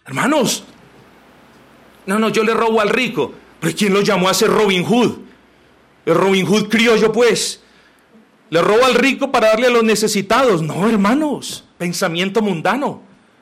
Hermanos, 0.06 0.63
no, 2.06 2.19
no, 2.19 2.30
yo 2.30 2.43
le 2.43 2.54
robo 2.54 2.82
al 2.82 2.89
rico. 2.89 3.34
Pero 3.60 3.76
¿quién 3.78 3.93
lo 3.93 4.02
llamó 4.02 4.28
a 4.28 4.34
ser 4.34 4.50
Robin 4.50 4.84
Hood? 4.84 5.19
El 6.06 6.15
Robin 6.15 6.46
Hood 6.46 6.67
criollo, 6.67 7.12
pues. 7.12 7.62
Le 8.50 8.62
roba 8.62 8.88
al 8.88 8.96
rico 8.96 9.32
para 9.32 9.50
darle 9.50 9.67
a 9.67 9.72
los 9.72 9.84
necesitados. 9.84 10.62
No, 10.62 10.89
hermanos, 10.89 11.63
pensamiento 11.78 12.41
mundano. 12.41 13.02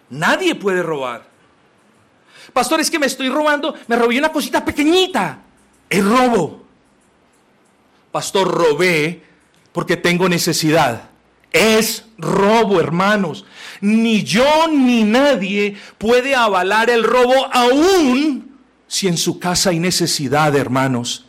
Nadie 0.09 0.55
puede 0.55 0.83
robar. 0.83 1.30
Pastor, 2.53 2.79
es 2.79 2.89
que 2.89 2.99
me 2.99 3.05
estoy 3.05 3.29
robando, 3.29 3.75
me 3.87 3.95
robé 3.95 4.17
una 4.17 4.31
cosita 4.31 4.63
pequeñita. 4.63 5.39
Es 5.89 6.03
robo. 6.03 6.63
Pastor, 8.11 8.47
robé 8.47 9.23
porque 9.71 9.97
tengo 9.97 10.27
necesidad. 10.27 11.09
Es 11.51 12.05
robo, 12.17 12.79
hermanos. 12.79 13.45
Ni 13.81 14.23
yo 14.23 14.67
ni 14.69 15.03
nadie 15.03 15.77
puede 15.97 16.35
avalar 16.35 16.89
el 16.89 17.03
robo 17.03 17.47
aún 17.51 18.57
si 18.87 19.07
en 19.07 19.17
su 19.17 19.39
casa 19.39 19.69
hay 19.69 19.79
necesidad, 19.79 20.55
hermanos. 20.55 21.25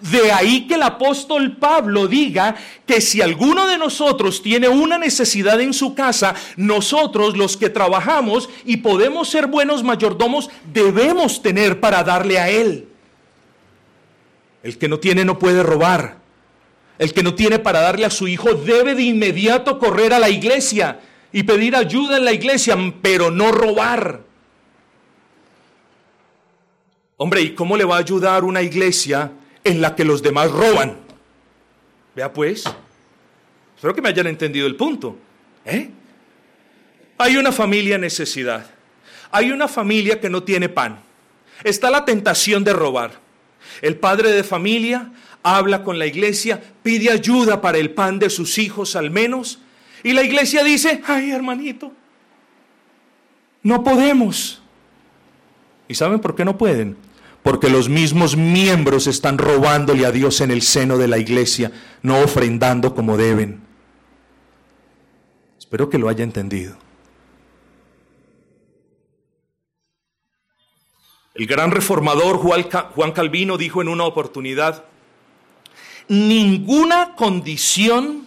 De 0.00 0.30
ahí 0.30 0.66
que 0.66 0.74
el 0.74 0.82
apóstol 0.82 1.56
Pablo 1.56 2.06
diga 2.06 2.54
que 2.86 3.00
si 3.00 3.22
alguno 3.22 3.66
de 3.66 3.78
nosotros 3.78 4.42
tiene 4.42 4.68
una 4.68 4.98
necesidad 4.98 5.60
en 5.60 5.72
su 5.72 5.94
casa, 5.94 6.34
nosotros 6.56 7.36
los 7.36 7.56
que 7.56 7.70
trabajamos 7.70 8.48
y 8.64 8.78
podemos 8.78 9.28
ser 9.28 9.46
buenos 9.46 9.82
mayordomos, 9.82 10.50
debemos 10.72 11.40
tener 11.40 11.80
para 11.80 12.04
darle 12.04 12.38
a 12.38 12.50
él. 12.50 12.88
El 14.62 14.78
que 14.78 14.88
no 14.88 14.98
tiene 14.98 15.24
no 15.24 15.38
puede 15.38 15.62
robar. 15.62 16.18
El 16.98 17.12
que 17.12 17.22
no 17.22 17.34
tiene 17.34 17.58
para 17.58 17.80
darle 17.80 18.04
a 18.04 18.10
su 18.10 18.28
hijo 18.28 18.54
debe 18.54 18.94
de 18.94 19.02
inmediato 19.02 19.78
correr 19.78 20.12
a 20.12 20.18
la 20.18 20.28
iglesia 20.28 21.00
y 21.32 21.42
pedir 21.42 21.76
ayuda 21.76 22.16
en 22.16 22.24
la 22.24 22.32
iglesia, 22.32 22.76
pero 23.02 23.30
no 23.30 23.52
robar. 23.52 24.22
Hombre, 27.18 27.40
¿y 27.42 27.54
cómo 27.54 27.76
le 27.76 27.84
va 27.84 27.96
a 27.96 28.00
ayudar 28.00 28.44
una 28.44 28.62
iglesia 28.62 29.32
en 29.66 29.80
la 29.80 29.96
que 29.96 30.04
los 30.04 30.22
demás 30.22 30.50
roban. 30.50 30.96
Vea 32.14 32.32
pues, 32.32 32.64
espero 33.74 33.94
que 33.94 34.00
me 34.00 34.08
hayan 34.08 34.28
entendido 34.28 34.66
el 34.66 34.76
punto. 34.76 35.18
¿eh? 35.64 35.90
Hay 37.18 37.36
una 37.36 37.50
familia 37.50 37.96
en 37.96 38.02
necesidad. 38.02 38.64
Hay 39.32 39.50
una 39.50 39.66
familia 39.66 40.20
que 40.20 40.30
no 40.30 40.44
tiene 40.44 40.68
pan. 40.68 41.00
Está 41.64 41.90
la 41.90 42.04
tentación 42.04 42.62
de 42.62 42.72
robar. 42.72 43.12
El 43.82 43.96
padre 43.96 44.30
de 44.30 44.44
familia 44.44 45.10
habla 45.42 45.82
con 45.82 45.98
la 45.98 46.06
iglesia, 46.06 46.62
pide 46.82 47.10
ayuda 47.10 47.60
para 47.60 47.78
el 47.78 47.90
pan 47.90 48.20
de 48.20 48.30
sus 48.30 48.58
hijos 48.58 48.94
al 48.94 49.10
menos. 49.10 49.58
Y 50.04 50.12
la 50.12 50.22
iglesia 50.22 50.62
dice, 50.62 51.02
ay 51.06 51.32
hermanito, 51.32 51.92
no 53.62 53.82
podemos. 53.82 54.62
¿Y 55.88 55.94
saben 55.94 56.20
por 56.20 56.36
qué 56.36 56.44
no 56.44 56.56
pueden? 56.56 56.96
Porque 57.46 57.70
los 57.70 57.88
mismos 57.88 58.36
miembros 58.36 59.06
están 59.06 59.38
robándole 59.38 60.04
a 60.04 60.10
Dios 60.10 60.40
en 60.40 60.50
el 60.50 60.62
seno 60.62 60.98
de 60.98 61.06
la 61.06 61.16
iglesia, 61.16 61.70
no 62.02 62.18
ofrendando 62.18 62.92
como 62.92 63.16
deben. 63.16 63.62
Espero 65.56 65.88
que 65.88 65.96
lo 65.96 66.08
haya 66.08 66.24
entendido. 66.24 66.76
El 71.36 71.46
gran 71.46 71.70
reformador 71.70 72.38
Juan 72.38 73.12
Calvino 73.12 73.56
dijo 73.56 73.80
en 73.80 73.90
una 73.90 74.06
oportunidad, 74.06 74.82
ninguna 76.08 77.14
condición 77.14 78.26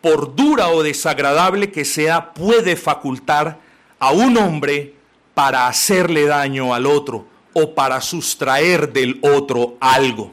por 0.00 0.34
dura 0.34 0.68
o 0.68 0.82
desagradable 0.82 1.70
que 1.70 1.84
sea, 1.84 2.32
puede 2.32 2.76
facultar 2.76 3.60
a 3.98 4.12
un 4.12 4.38
hombre 4.38 4.94
para 5.34 5.68
hacerle 5.68 6.24
daño 6.24 6.72
al 6.72 6.86
otro 6.86 7.35
o 7.58 7.74
para 7.74 8.02
sustraer 8.02 8.92
del 8.92 9.18
otro 9.22 9.78
algo. 9.80 10.30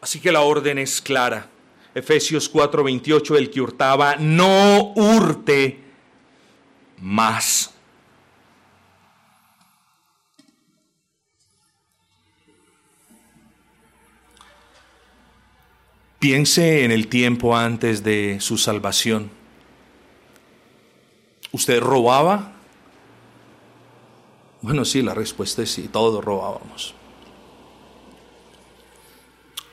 Así 0.00 0.18
que 0.18 0.32
la 0.32 0.40
orden 0.40 0.78
es 0.78 1.02
clara. 1.02 1.50
Efesios 1.94 2.50
4:28, 2.50 3.36
el 3.36 3.50
que 3.50 3.60
hurtaba, 3.60 4.16
no 4.16 4.94
hurte 4.96 5.80
más. 6.98 7.74
Piense 16.18 16.84
en 16.84 16.90
el 16.90 17.08
tiempo 17.08 17.54
antes 17.54 18.02
de 18.02 18.38
su 18.40 18.56
salvación. 18.56 19.30
¿Usted 21.52 21.80
robaba? 21.80 22.53
Bueno, 24.64 24.86
sí, 24.86 25.02
la 25.02 25.12
respuesta 25.12 25.60
es 25.60 25.72
sí, 25.72 25.88
todos 25.88 26.24
robábamos. 26.24 26.94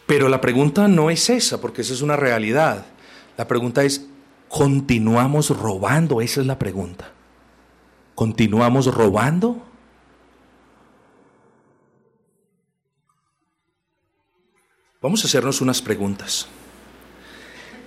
Pero 0.05 0.27
la 0.27 0.41
pregunta 0.41 0.89
no 0.89 1.09
es 1.09 1.29
esa, 1.29 1.61
porque 1.61 1.81
esa 1.81 1.93
es 1.93 2.01
una 2.01 2.17
realidad. 2.17 2.87
La 3.37 3.47
pregunta 3.47 3.85
es, 3.85 4.05
¿continuamos 4.49 5.57
robando? 5.57 6.19
Esa 6.19 6.41
es 6.41 6.47
la 6.47 6.59
pregunta. 6.59 7.09
¿Continuamos 8.15 8.93
robando? 8.93 9.61
Vamos 15.01 15.23
a 15.23 15.27
hacernos 15.27 15.61
unas 15.61 15.81
preguntas. 15.81 16.47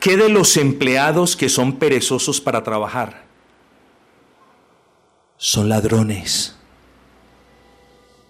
¿Qué 0.01 0.17
de 0.17 0.31
los 0.31 0.57
empleados 0.57 1.37
que 1.37 1.51
son 1.51 1.79
perezosos 1.79 2.41
para 2.41 2.65
trabajar? 2.65 3.27
Son 5.37 5.69
ladrones. 5.69 6.57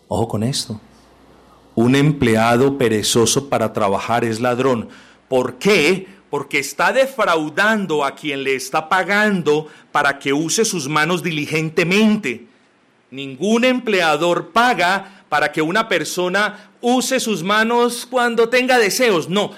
Ojo 0.08 0.28
con 0.28 0.42
esto. 0.42 0.80
Un 1.74 1.96
empleado 1.96 2.78
perezoso 2.78 3.48
para 3.48 3.72
trabajar 3.72 4.24
es 4.24 4.40
ladrón. 4.40 4.88
¿Por 5.28 5.54
qué? 5.54 6.06
Porque 6.30 6.58
está 6.58 6.92
defraudando 6.92 8.04
a 8.04 8.14
quien 8.14 8.44
le 8.44 8.54
está 8.54 8.88
pagando 8.88 9.68
para 9.92 10.18
que 10.18 10.32
use 10.32 10.64
sus 10.64 10.88
manos 10.88 11.22
diligentemente. 11.22 12.46
Ningún 13.10 13.64
empleador 13.64 14.50
paga 14.52 15.24
para 15.28 15.52
que 15.52 15.62
una 15.62 15.88
persona 15.88 16.70
use 16.80 17.18
sus 17.18 17.42
manos 17.42 18.06
cuando 18.08 18.48
tenga 18.48 18.78
deseos. 18.78 19.28
No, 19.28 19.52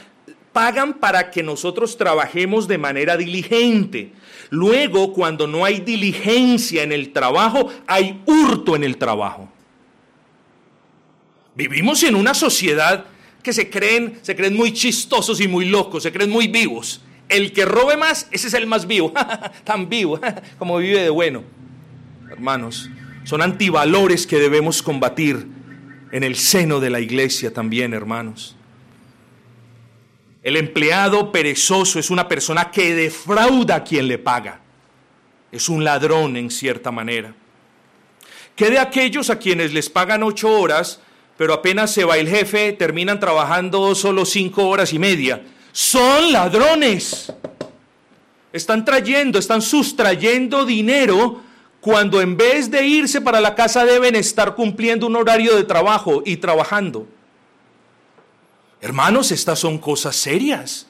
pagan 0.52 0.94
para 0.94 1.30
que 1.30 1.42
nosotros 1.42 1.98
trabajemos 1.98 2.66
de 2.66 2.78
manera 2.78 3.16
diligente. 3.16 4.12
Luego, 4.48 5.12
cuando 5.12 5.46
no 5.46 5.64
hay 5.64 5.80
diligencia 5.80 6.82
en 6.82 6.92
el 6.92 7.12
trabajo, 7.12 7.68
hay 7.87 8.22
hurto 8.26 8.76
en 8.76 8.85
el 8.85 8.96
trabajo. 8.96 9.50
Vivimos 11.56 12.02
en 12.02 12.14
una 12.14 12.34
sociedad 12.34 13.06
que 13.42 13.52
se 13.52 13.70
creen, 13.70 14.18
se 14.20 14.36
creen 14.36 14.54
muy 14.54 14.72
chistosos 14.72 15.40
y 15.40 15.48
muy 15.48 15.64
locos, 15.64 16.02
se 16.02 16.12
creen 16.12 16.30
muy 16.30 16.48
vivos. 16.48 17.00
El 17.28 17.52
que 17.52 17.64
robe 17.64 17.96
más, 17.96 18.28
ese 18.30 18.48
es 18.48 18.54
el 18.54 18.66
más 18.66 18.86
vivo, 18.86 19.12
tan 19.64 19.88
vivo, 19.88 20.20
como 20.58 20.76
vive 20.78 21.02
de 21.02 21.10
bueno. 21.10 21.42
Hermanos, 22.30 22.90
son 23.24 23.40
antivalores 23.40 24.26
que 24.26 24.38
debemos 24.38 24.82
combatir 24.82 25.46
en 26.12 26.24
el 26.24 26.36
seno 26.36 26.78
de 26.78 26.90
la 26.90 27.00
iglesia 27.00 27.52
también, 27.52 27.94
hermanos. 27.94 28.56
El 30.42 30.56
empleado 30.56 31.32
perezoso 31.32 31.98
es 31.98 32.10
una 32.10 32.28
persona 32.28 32.70
que 32.70 32.94
defrauda 32.94 33.76
a 33.76 33.84
quien 33.84 34.06
le 34.06 34.18
paga. 34.18 34.60
Es 35.50 35.68
un 35.68 35.82
ladrón 35.82 36.36
en 36.36 36.50
cierta 36.50 36.92
manera. 36.92 37.34
¿Qué 38.54 38.70
de 38.70 38.78
aquellos 38.78 39.30
a 39.30 39.38
quienes 39.38 39.72
les 39.72 39.90
pagan 39.90 40.22
ocho 40.22 40.48
horas, 40.50 41.00
pero 41.37 41.53
apenas 41.53 41.92
se 41.92 42.05
va 42.05 42.16
el 42.16 42.29
jefe, 42.29 42.72
terminan 42.72 43.20
trabajando 43.20 43.94
solo 43.94 44.25
cinco 44.25 44.68
horas 44.68 44.92
y 44.92 44.99
media? 44.99 45.42
Son 45.72 46.33
ladrones. 46.33 47.33
Están 48.53 48.85
trayendo, 48.85 49.38
están 49.38 49.61
sustrayendo 49.61 50.64
dinero 50.64 51.42
cuando 51.81 52.20
en 52.20 52.37
vez 52.37 52.70
de 52.70 52.87
irse 52.87 53.20
para 53.20 53.40
la 53.40 53.55
casa 53.55 53.85
deben 53.85 54.16
estar 54.16 54.55
cumpliendo 54.55 55.07
un 55.07 55.16
horario 55.16 55.55
de 55.55 55.64
trabajo 55.64 56.22
y 56.25 56.38
trabajando. 56.38 57.07
Hermanos, 58.81 59.31
estas 59.31 59.59
son 59.59 59.79
cosas 59.79 60.16
serias. 60.16 60.87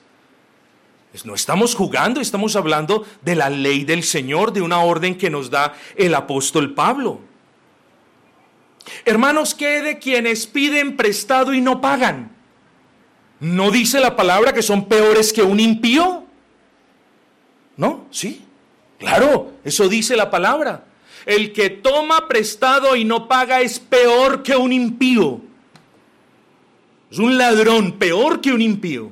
No 1.24 1.34
estamos 1.34 1.74
jugando, 1.74 2.20
estamos 2.20 2.56
hablando 2.56 3.06
de 3.22 3.34
la 3.34 3.48
ley 3.48 3.84
del 3.84 4.02
Señor, 4.02 4.52
de 4.52 4.60
una 4.60 4.80
orden 4.80 5.16
que 5.16 5.30
nos 5.30 5.50
da 5.50 5.74
el 5.96 6.14
apóstol 6.14 6.74
Pablo. 6.74 7.20
Hermanos, 9.04 9.54
¿qué 9.54 9.82
de 9.82 9.98
quienes 9.98 10.46
piden 10.46 10.96
prestado 10.96 11.52
y 11.52 11.60
no 11.60 11.80
pagan? 11.80 12.30
¿No 13.40 13.70
dice 13.70 14.00
la 14.00 14.16
palabra 14.16 14.52
que 14.52 14.62
son 14.62 14.86
peores 14.86 15.32
que 15.32 15.42
un 15.42 15.60
impío? 15.60 16.24
¿No? 17.76 18.06
¿Sí? 18.10 18.44
Claro, 18.98 19.52
eso 19.64 19.88
dice 19.88 20.16
la 20.16 20.30
palabra. 20.30 20.84
El 21.26 21.52
que 21.52 21.68
toma 21.70 22.28
prestado 22.28 22.96
y 22.96 23.04
no 23.04 23.28
paga 23.28 23.60
es 23.60 23.78
peor 23.78 24.42
que 24.42 24.56
un 24.56 24.72
impío. 24.72 25.40
Es 27.10 27.18
un 27.18 27.36
ladrón 27.36 27.92
peor 27.92 28.40
que 28.40 28.52
un 28.52 28.60
impío. 28.60 29.10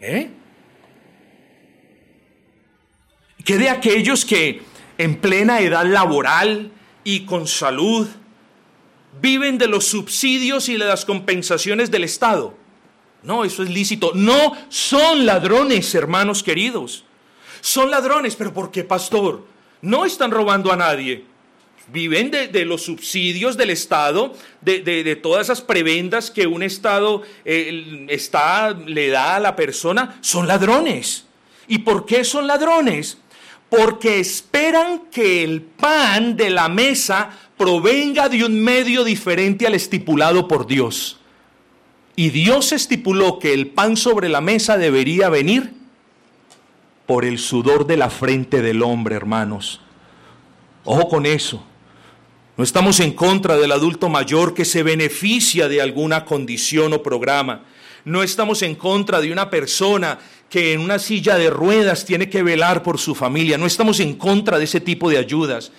¿Eh? 0.00 0.30
¿Qué 3.44 3.58
de 3.58 3.70
aquellos 3.70 4.24
que 4.24 4.62
en 4.98 5.16
plena 5.16 5.60
edad 5.60 5.86
laboral 5.86 6.72
y 7.06 7.20
con 7.20 7.46
salud 7.46 8.08
viven 9.22 9.58
de 9.58 9.68
los 9.68 9.86
subsidios 9.86 10.68
y 10.68 10.72
de 10.72 10.84
las 10.84 11.04
compensaciones 11.04 11.92
del 11.92 12.02
Estado? 12.02 12.54
No, 13.22 13.44
eso 13.44 13.62
es 13.62 13.70
lícito. 13.70 14.10
No 14.12 14.56
son 14.68 15.24
ladrones, 15.24 15.94
hermanos 15.94 16.42
queridos. 16.42 17.04
Son 17.60 17.92
ladrones, 17.92 18.34
pero 18.34 18.52
¿por 18.52 18.72
qué, 18.72 18.82
pastor? 18.82 19.44
No 19.82 20.04
están 20.04 20.32
robando 20.32 20.72
a 20.72 20.76
nadie. 20.76 21.24
Viven 21.92 22.32
de, 22.32 22.64
los 22.64 22.82
subsidios 22.82 23.56
del 23.56 23.70
Estado, 23.70 24.34
de, 24.60 25.20
todas 25.22 25.46
esas 25.46 25.60
prebendas 25.60 26.32
que 26.32 26.48
un 26.48 26.64
Estado 26.64 27.22
está, 27.44 28.72
le 28.72 29.10
da 29.10 29.36
a 29.36 29.40
la 29.40 29.54
persona. 29.54 30.18
Son 30.22 30.48
ladrones. 30.48 31.24
¿Y 31.68 31.78
por 31.78 32.04
qué 32.04 32.24
son 32.24 32.48
ladrones? 32.48 33.18
Porque 33.68 34.20
esperan 34.20 35.02
que 35.10 35.42
el 35.42 35.62
pan 35.62 36.36
de 36.36 36.50
la 36.50 36.68
mesa 36.68 37.30
provenga 37.56 38.28
de 38.28 38.44
un 38.44 38.60
medio 38.60 39.02
diferente 39.04 39.66
al 39.66 39.74
estipulado 39.74 40.46
por 40.46 40.66
Dios. 40.66 41.18
Y 42.14 42.30
Dios 42.30 42.72
estipuló 42.72 43.38
que 43.38 43.52
el 43.52 43.68
pan 43.68 43.96
sobre 43.96 44.28
la 44.28 44.40
mesa 44.40 44.78
debería 44.78 45.28
venir 45.28 45.74
por 47.06 47.24
el 47.24 47.38
sudor 47.38 47.86
de 47.86 47.96
la 47.96 48.10
frente 48.10 48.62
del 48.62 48.82
hombre, 48.82 49.14
hermanos. 49.14 49.80
Ojo 50.84 51.08
con 51.08 51.26
eso. 51.26 51.62
No 52.56 52.64
estamos 52.64 53.00
en 53.00 53.12
contra 53.12 53.56
del 53.56 53.72
adulto 53.72 54.08
mayor 54.08 54.54
que 54.54 54.64
se 54.64 54.82
beneficia 54.82 55.68
de 55.68 55.82
alguna 55.82 56.24
condición 56.24 56.92
o 56.92 57.02
programa. 57.02 57.64
No 58.04 58.22
estamos 58.22 58.62
en 58.62 58.74
contra 58.74 59.20
de 59.20 59.32
una 59.32 59.50
persona 59.50 60.18
que 60.48 60.72
en 60.72 60.80
una 60.80 60.98
silla 60.98 61.36
de 61.36 61.50
ruedas 61.50 62.04
tiene 62.04 62.30
que 62.30 62.42
velar 62.42 62.82
por 62.82 62.98
su 62.98 63.14
familia. 63.14 63.58
No 63.58 63.66
estamos 63.66 64.00
en 64.00 64.14
contra 64.14 64.58
de 64.58 64.64
ese 64.64 64.80
tipo 64.80 65.10
de 65.10 65.18
ayudas. 65.18 65.72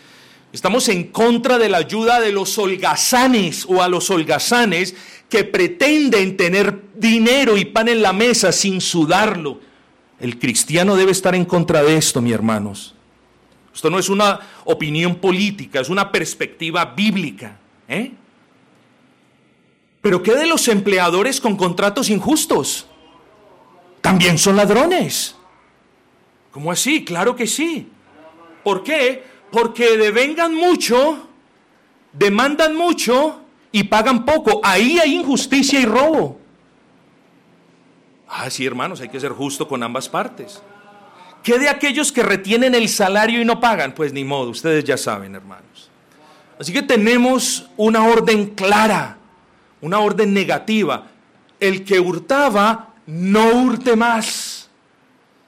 Estamos 0.53 0.87
en 0.89 1.05
contra 1.05 1.57
de 1.57 1.69
la 1.69 1.77
ayuda 1.77 2.19
de 2.19 2.31
los 2.31 2.57
holgazanes 2.57 3.65
o 3.67 3.81
a 3.81 3.89
los 3.89 4.09
holgazanes 4.09 4.95
que 5.29 5.43
pretenden 5.43 6.37
tener 6.37 6.81
dinero 6.95 7.57
y 7.57 7.65
pan 7.65 7.87
en 7.87 8.01
la 8.01 8.13
mesa 8.13 8.51
sin 8.51 8.81
sudarlo 8.81 9.59
el 10.19 10.39
cristiano 10.39 10.95
debe 10.95 11.11
estar 11.11 11.35
en 11.35 11.45
contra 11.45 11.83
de 11.83 11.97
esto, 11.97 12.21
mi 12.21 12.31
hermanos. 12.31 12.95
Esto 13.77 13.91
no 13.91 13.99
es 13.99 14.09
una 14.09 14.39
opinión 14.65 15.17
política, 15.17 15.79
es 15.79 15.89
una 15.89 16.11
perspectiva 16.11 16.83
bíblica. 16.83 17.59
¿eh? 17.87 18.11
Pero 20.01 20.23
¿qué 20.23 20.33
de 20.33 20.47
los 20.47 20.67
empleadores 20.67 21.39
con 21.39 21.55
contratos 21.55 22.09
injustos? 22.09 22.87
También 24.01 24.39
son 24.39 24.55
ladrones. 24.55 25.35
¿Cómo 26.49 26.71
así? 26.71 27.05
Claro 27.05 27.35
que 27.35 27.45
sí. 27.45 27.87
¿Por 28.63 28.83
qué? 28.83 29.23
Porque 29.51 29.95
devengan 29.95 30.55
mucho, 30.55 31.27
demandan 32.13 32.75
mucho 32.75 33.41
y 33.71 33.83
pagan 33.83 34.25
poco. 34.25 34.59
Ahí 34.63 34.97
hay 34.97 35.13
injusticia 35.13 35.79
y 35.79 35.85
robo. 35.85 36.39
Ah, 38.27 38.49
sí, 38.49 38.65
hermanos, 38.65 39.01
hay 39.01 39.09
que 39.09 39.19
ser 39.19 39.33
justo 39.33 39.67
con 39.67 39.83
ambas 39.83 40.09
partes. 40.09 40.63
¿Qué 41.47 41.57
de 41.57 41.69
aquellos 41.69 42.11
que 42.11 42.23
retienen 42.23 42.75
el 42.75 42.89
salario 42.89 43.39
y 43.39 43.45
no 43.45 43.61
pagan? 43.61 43.93
Pues 43.93 44.11
ni 44.11 44.25
modo, 44.25 44.49
ustedes 44.49 44.83
ya 44.83 44.97
saben, 44.97 45.33
hermanos. 45.33 45.89
Así 46.59 46.73
que 46.73 46.81
tenemos 46.81 47.69
una 47.77 48.03
orden 48.03 48.47
clara, 48.47 49.17
una 49.79 49.99
orden 49.99 50.33
negativa. 50.33 51.07
El 51.57 51.85
que 51.85 52.01
hurtaba 52.01 52.95
no 53.05 53.61
hurte 53.61 53.95
más. 53.95 54.69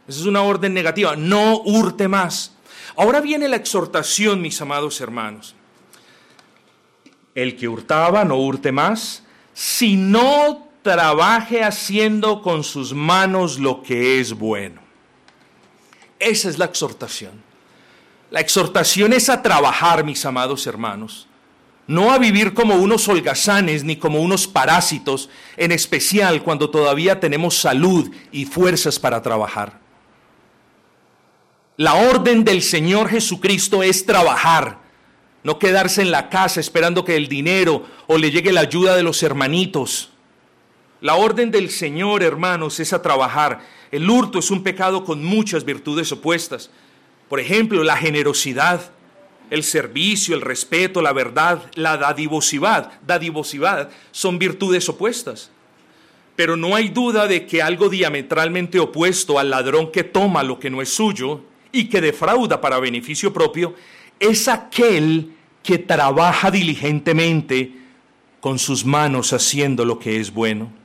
Esa 0.08 0.20
es 0.22 0.26
una 0.26 0.42
orden 0.42 0.74
negativa, 0.74 1.18
no 1.18 1.58
hurte 1.66 2.08
más. 2.08 2.54
Ahora 2.96 3.20
viene 3.20 3.50
la 3.50 3.58
exhortación, 3.58 4.42
mis 4.42 4.62
amados 4.62 5.02
hermanos. 5.02 5.54
El 7.36 7.58
que 7.58 7.68
hurtaba, 7.68 8.24
no 8.24 8.38
hurte 8.38 8.72
más, 8.72 9.24
si 9.54 9.98
no 9.98 10.70
trabaje 10.82 11.62
haciendo 11.62 12.42
con 12.42 12.64
sus 12.64 12.94
manos 12.94 13.60
lo 13.60 13.84
que 13.84 14.22
es 14.22 14.32
bueno. 14.32 14.88
Esa 16.20 16.50
es 16.50 16.58
la 16.58 16.66
exhortación. 16.66 17.42
La 18.30 18.42
exhortación 18.42 19.14
es 19.14 19.30
a 19.30 19.42
trabajar, 19.42 20.04
mis 20.04 20.24
amados 20.26 20.68
hermanos, 20.68 21.28
no 21.88 22.12
a 22.12 22.20
vivir 22.20 22.54
como 22.54 22.76
unos 22.76 23.08
holgazanes 23.08 23.84
ni 23.84 23.96
como 23.96 24.22
unos 24.22 24.46
parásitos, 24.46 25.30
en 25.58 25.72
especial 25.72 26.44
cuando 26.44 26.70
todavía 26.70 27.20
tenemos 27.20 27.56
salud 27.56 28.12
y 28.32 28.46
fuerzas 28.46 29.00
para 29.00 29.24
trabajar. 29.24 29.80
La 31.78 31.96
orden 31.96 32.44
del 32.44 32.62
Señor 32.62 33.10
Jesucristo 33.10 33.82
es 33.82 34.06
trabajar, 34.06 34.78
no 35.44 35.58
quedarse 35.58 36.02
en 36.02 36.12
la 36.12 36.30
casa 36.30 36.60
esperando 36.60 37.06
que 37.06 37.16
el 37.16 37.28
dinero 37.28 37.86
o 38.06 38.18
le 38.18 38.30
llegue 38.30 38.52
la 38.52 38.62
ayuda 38.62 38.96
de 38.96 39.02
los 39.02 39.24
hermanitos. 39.24 40.12
La 41.02 41.16
orden 41.16 41.50
del 41.50 41.72
Señor, 41.72 42.22
hermanos, 42.22 42.80
es 42.80 42.92
a 42.92 43.02
trabajar. 43.02 43.62
El 43.92 44.10
hurto 44.10 44.40
es 44.40 44.52
un 44.52 44.64
pecado 44.64 45.04
con 45.04 45.24
muchas 45.24 45.66
virtudes 45.66 46.12
opuestas. 46.12 46.70
Por 47.28 47.40
ejemplo, 47.40 47.84
la 47.84 47.98
generosidad, 47.98 48.92
el 49.50 49.64
servicio, 49.64 50.36
el 50.36 50.42
respeto, 50.42 51.02
la 51.02 51.14
verdad, 51.14 51.64
la 51.76 51.98
dadivosidad, 51.98 53.00
dadivosidad 53.06 53.90
son 54.12 54.38
virtudes 54.38 54.88
opuestas. 54.90 55.52
Pero 56.36 56.56
no 56.56 56.76
hay 56.76 56.90
duda 56.90 57.28
de 57.28 57.46
que 57.46 57.62
algo 57.62 57.90
diametralmente 57.90 58.80
opuesto 58.80 59.40
al 59.40 59.50
ladrón 59.50 59.92
que 59.92 60.04
toma 60.04 60.44
lo 60.44 60.60
que 60.60 60.70
no 60.70 60.82
es 60.82 60.90
suyo 60.90 61.42
y 61.72 61.86
que 61.90 62.02
defrauda 62.02 62.62
para 62.62 62.80
beneficio 62.80 63.34
propio 63.34 63.76
es 64.20 64.48
aquel 64.48 65.34
que 65.64 65.78
trabaja 65.78 66.52
diligentemente 66.52 67.74
con 68.40 68.58
sus 68.60 68.86
manos 68.86 69.34
haciendo 69.34 69.84
lo 69.84 70.00
que 70.00 70.20
es 70.20 70.34
bueno. 70.34 70.79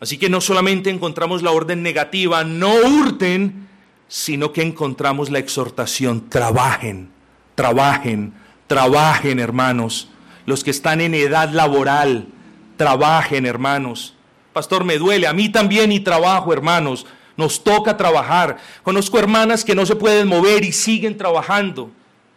Así 0.00 0.16
que 0.16 0.28
no 0.30 0.40
solamente 0.40 0.90
encontramos 0.90 1.42
la 1.42 1.50
orden 1.50 1.82
negativa, 1.82 2.44
no 2.44 2.72
hurten, 2.72 3.68
sino 4.06 4.52
que 4.52 4.62
encontramos 4.62 5.30
la 5.30 5.40
exhortación, 5.40 6.28
trabajen, 6.28 7.10
trabajen, 7.54 8.32
trabajen 8.66 9.40
hermanos. 9.40 10.08
Los 10.46 10.62
que 10.62 10.70
están 10.70 11.00
en 11.00 11.14
edad 11.14 11.50
laboral, 11.50 12.28
trabajen 12.76 13.44
hermanos. 13.44 14.14
Pastor, 14.52 14.84
me 14.84 14.98
duele, 14.98 15.26
a 15.26 15.32
mí 15.32 15.48
también 15.48 15.90
y 15.90 16.00
trabajo 16.00 16.52
hermanos. 16.52 17.04
Nos 17.36 17.62
toca 17.62 17.96
trabajar. 17.96 18.58
Conozco 18.82 19.18
hermanas 19.18 19.64
que 19.64 19.74
no 19.74 19.84
se 19.84 19.96
pueden 19.96 20.28
mover 20.28 20.64
y 20.64 20.72
siguen 20.72 21.16
trabajando. 21.16 21.90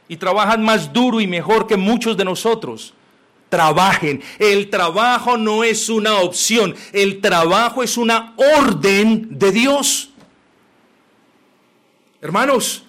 Y 0.08 0.18
trabajan 0.18 0.64
más 0.64 0.92
duro 0.92 1.22
y 1.22 1.28
mejor 1.28 1.68
que 1.68 1.78
muchos 1.78 2.18
de 2.18 2.26
nosotros 2.26 2.94
trabajen. 3.52 4.24
El 4.40 4.72
trabajo 4.72 5.38
no 5.38 5.64
es 5.64 5.90
una 5.90 6.16
opción, 6.22 6.74
el 6.94 7.22
trabajo 7.22 7.84
es 7.84 7.98
una 7.98 8.34
orden 8.38 9.38
de 9.38 9.52
Dios. 9.52 10.10
Hermanos, 12.22 12.84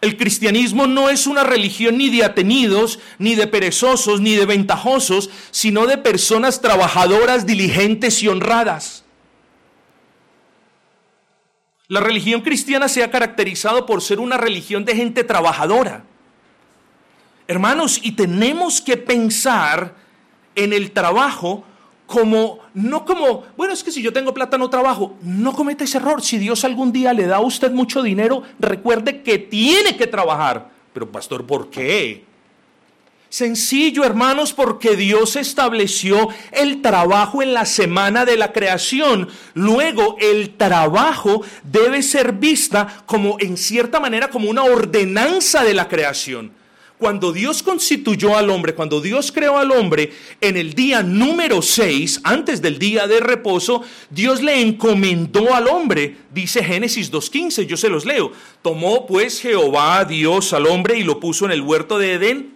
el 0.00 0.16
cristianismo 0.16 0.86
no 0.86 1.10
es 1.10 1.26
una 1.26 1.44
religión 1.44 1.98
ni 1.98 2.10
de 2.10 2.24
atenidos, 2.24 3.00
ni 3.18 3.34
de 3.34 3.46
perezosos, 3.46 4.20
ni 4.20 4.36
de 4.36 4.46
ventajosos, 4.46 5.30
sino 5.50 5.86
de 5.86 5.98
personas 5.98 6.60
trabajadoras, 6.60 7.44
diligentes 7.44 8.22
y 8.22 8.28
honradas. 8.28 9.04
La 11.88 12.00
religión 12.00 12.42
cristiana 12.42 12.88
se 12.88 13.02
ha 13.02 13.10
caracterizado 13.10 13.84
por 13.84 14.00
ser 14.00 14.20
una 14.20 14.36
religión 14.36 14.84
de 14.84 14.94
gente 14.94 15.24
trabajadora. 15.24 16.04
Hermanos, 17.46 17.98
y 18.02 18.12
tenemos 18.12 18.80
que 18.80 18.96
pensar 18.96 20.03
en 20.54 20.72
el 20.72 20.92
trabajo 20.92 21.64
como, 22.06 22.60
no 22.74 23.04
como, 23.04 23.44
bueno, 23.56 23.72
es 23.72 23.82
que 23.82 23.90
si 23.90 24.02
yo 24.02 24.12
tengo 24.12 24.34
plata 24.34 24.58
no 24.58 24.70
trabajo. 24.70 25.16
No 25.22 25.54
cometa 25.54 25.84
ese 25.84 25.98
error. 25.98 26.22
Si 26.22 26.38
Dios 26.38 26.64
algún 26.64 26.92
día 26.92 27.12
le 27.12 27.26
da 27.26 27.36
a 27.36 27.40
usted 27.40 27.72
mucho 27.72 28.02
dinero, 28.02 28.42
recuerde 28.58 29.22
que 29.22 29.38
tiene 29.38 29.96
que 29.96 30.06
trabajar. 30.06 30.70
Pero 30.92 31.10
pastor, 31.10 31.46
¿por 31.46 31.70
qué? 31.70 32.24
Sencillo, 33.28 34.04
hermanos, 34.04 34.52
porque 34.52 34.94
Dios 34.94 35.34
estableció 35.34 36.28
el 36.52 36.82
trabajo 36.82 37.42
en 37.42 37.52
la 37.52 37.64
semana 37.64 38.24
de 38.24 38.36
la 38.36 38.52
creación. 38.52 39.28
Luego, 39.54 40.16
el 40.20 40.54
trabajo 40.56 41.42
debe 41.64 42.02
ser 42.02 42.32
vista 42.34 43.02
como, 43.06 43.36
en 43.40 43.56
cierta 43.56 43.98
manera, 43.98 44.30
como 44.30 44.48
una 44.48 44.62
ordenanza 44.62 45.64
de 45.64 45.74
la 45.74 45.88
creación 45.88 46.52
cuando 47.04 47.34
Dios 47.34 47.62
constituyó 47.62 48.34
al 48.34 48.48
hombre, 48.48 48.74
cuando 48.74 49.02
Dios 49.02 49.30
creó 49.30 49.58
al 49.58 49.72
hombre, 49.72 50.10
en 50.40 50.56
el 50.56 50.72
día 50.72 51.02
número 51.02 51.60
6, 51.60 52.22
antes 52.24 52.62
del 52.62 52.78
día 52.78 53.06
de 53.06 53.20
reposo, 53.20 53.82
Dios 54.08 54.40
le 54.40 54.62
encomendó 54.62 55.52
al 55.54 55.68
hombre, 55.68 56.16
dice 56.32 56.64
Génesis 56.64 57.12
2.15, 57.12 57.66
yo 57.66 57.76
se 57.76 57.90
los 57.90 58.06
leo. 58.06 58.32
Tomó 58.62 59.04
pues 59.04 59.38
Jehová 59.38 60.06
Dios 60.06 60.54
al 60.54 60.66
hombre 60.66 60.98
y 60.98 61.02
lo 61.02 61.20
puso 61.20 61.44
en 61.44 61.50
el 61.50 61.60
huerto 61.60 61.98
de 61.98 62.14
Edén 62.14 62.54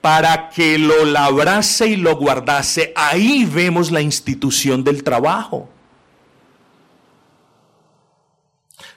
para 0.00 0.50
que 0.50 0.76
lo 0.76 1.04
labrase 1.04 1.86
y 1.86 1.96
lo 1.98 2.16
guardase. 2.16 2.92
Ahí 2.96 3.44
vemos 3.44 3.92
la 3.92 4.02
institución 4.02 4.82
del 4.82 5.04
trabajo. 5.04 5.69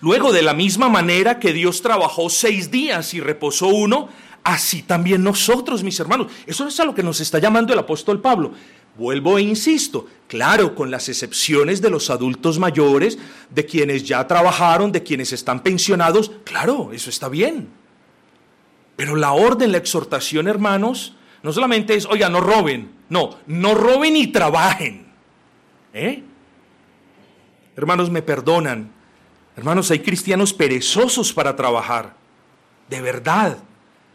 Luego, 0.03 0.33
de 0.33 0.41
la 0.41 0.53
misma 0.53 0.89
manera 0.89 1.39
que 1.39 1.53
Dios 1.53 1.81
trabajó 1.81 2.29
seis 2.29 2.69
días 2.69 3.13
y 3.13 3.21
reposó 3.21 3.69
uno, 3.69 4.09
así 4.43 4.81
también 4.81 5.23
nosotros, 5.23 5.81
mis 5.81 5.97
hermanos. 5.97 6.27
Eso 6.45 6.67
es 6.67 6.77
a 6.81 6.83
lo 6.83 6.93
que 6.93 7.01
nos 7.01 7.21
está 7.21 7.39
llamando 7.39 7.71
el 7.71 7.79
apóstol 7.79 8.19
Pablo. 8.19 8.51
Vuelvo 8.97 9.37
e 9.37 9.43
insisto, 9.43 10.05
claro, 10.27 10.75
con 10.75 10.91
las 10.91 11.07
excepciones 11.07 11.81
de 11.81 11.89
los 11.89 12.09
adultos 12.09 12.59
mayores, 12.59 13.17
de 13.49 13.65
quienes 13.65 14.03
ya 14.03 14.27
trabajaron, 14.27 14.91
de 14.91 15.03
quienes 15.03 15.31
están 15.31 15.63
pensionados, 15.63 16.33
claro, 16.43 16.91
eso 16.91 17.09
está 17.09 17.29
bien. 17.29 17.69
Pero 18.97 19.15
la 19.15 19.31
orden, 19.31 19.71
la 19.71 19.77
exhortación, 19.77 20.49
hermanos, 20.49 21.15
no 21.43 21.53
solamente 21.53 21.95
es, 21.95 22.05
oiga, 22.07 22.27
no 22.27 22.41
roben, 22.41 22.91
no, 23.07 23.37
no 23.47 23.73
roben 23.73 24.17
y 24.17 24.27
trabajen. 24.27 25.07
¿Eh? 25.93 26.23
Hermanos, 27.77 28.09
me 28.09 28.21
perdonan, 28.21 28.91
Hermanos, 29.55 29.91
hay 29.91 29.99
cristianos 29.99 30.53
perezosos 30.53 31.31
para 31.31 31.55
trabajar. 31.55 32.15
De 32.89 33.01
verdad, 33.01 33.57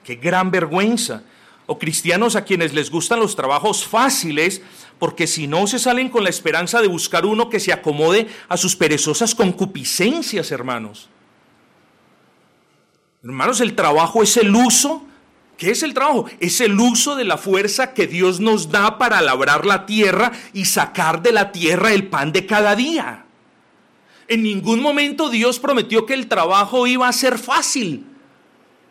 qué 0.05 0.17
gran 0.17 0.51
vergüenza. 0.51 1.23
O 1.67 1.79
cristianos 1.79 2.35
a 2.35 2.45
quienes 2.45 2.73
les 2.73 2.91
gustan 2.91 3.21
los 3.21 3.37
trabajos 3.37 3.87
fáciles, 3.87 4.63
porque 4.99 5.27
si 5.27 5.47
no 5.47 5.67
se 5.67 5.79
salen 5.79 6.09
con 6.09 6.25
la 6.25 6.31
esperanza 6.31 6.81
de 6.81 6.89
buscar 6.89 7.27
uno 7.27 7.51
que 7.51 7.61
se 7.61 7.73
acomode 7.73 8.27
a 8.49 8.57
sus 8.57 8.75
perezosas 8.75 9.35
concupiscencias, 9.35 10.51
hermanos. 10.51 11.11
Hermanos, 13.23 13.61
el 13.61 13.75
trabajo 13.75 14.23
es 14.23 14.37
el 14.39 14.55
uso. 14.55 15.05
¿Qué 15.59 15.71
es 15.73 15.83
el 15.83 15.93
trabajo? 15.93 16.27
Es 16.41 16.61
el 16.61 16.79
uso 16.81 17.17
de 17.17 17.25
la 17.25 17.37
fuerza 17.37 17.93
que 17.93 18.07
Dios 18.07 18.41
nos 18.41 18.71
da 18.71 18.97
para 18.97 19.21
labrar 19.21 19.67
la 19.67 19.87
tierra 19.87 20.33
y 20.55 20.65
sacar 20.65 21.21
de 21.21 21.33
la 21.33 21.53
tierra 21.53 21.93
el 21.93 22.07
pan 22.07 22.33
de 22.33 22.47
cada 22.47 22.75
día. 22.77 23.27
En 24.29 24.43
ningún 24.43 24.81
momento 24.81 25.31
Dios 25.31 25.59
prometió 25.59 26.05
que 26.05 26.15
el 26.15 26.29
trabajo 26.29 26.87
iba 26.87 27.09
a 27.09 27.13
ser 27.13 27.39
fácil. 27.39 28.05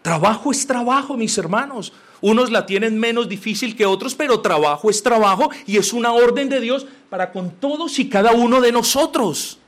Trabajo 0.02 0.52
es 0.52 0.66
trabajo, 0.66 1.16
mis 1.16 1.38
hermanos. 1.38 1.94
Unos 2.22 2.50
la 2.50 2.66
tienen 2.66 3.00
menos 3.00 3.30
difícil 3.30 3.76
que 3.76 3.86
otros, 3.86 4.16
pero 4.16 4.42
trabajo 4.42 4.90
es 4.90 5.04
trabajo 5.04 5.52
y 5.68 5.78
es 5.78 5.94
una 5.94 6.12
orden 6.12 6.50
de 6.50 6.60
Dios 6.60 6.88
para 7.10 7.32
con 7.32 7.52
todos 7.52 8.00
y 8.00 8.10
cada 8.10 8.32
uno 8.32 8.60
de 8.62 8.72
nosotros. 8.72 9.60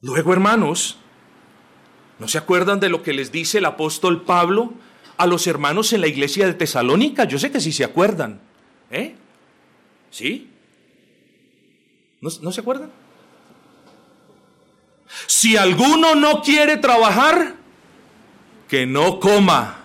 Luego, 0.00 0.32
hermanos, 0.32 0.96
¿no 2.18 2.28
se 2.28 2.38
acuerdan 2.38 2.80
de 2.80 2.88
lo 2.88 3.02
que 3.02 3.12
les 3.12 3.30
dice 3.30 3.58
el 3.58 3.66
apóstol 3.66 4.22
Pablo 4.22 4.72
a 5.18 5.26
los 5.26 5.46
hermanos 5.46 5.92
en 5.92 6.00
la 6.00 6.06
iglesia 6.06 6.46
de 6.46 6.54
Tesalónica? 6.54 7.24
Yo 7.24 7.38
sé 7.38 7.50
que 7.50 7.60
sí 7.60 7.72
se 7.72 7.84
acuerdan. 7.84 8.40
¿Eh? 8.90 9.14
¿Sí? 10.10 10.49
¿No, 12.20 12.52
se 12.52 12.60
acuerdan? 12.60 12.90
Si 15.26 15.56
alguno 15.56 16.14
no 16.14 16.42
quiere 16.42 16.76
trabajar, 16.76 17.54
que 18.68 18.86
no 18.86 19.18
coma. 19.18 19.84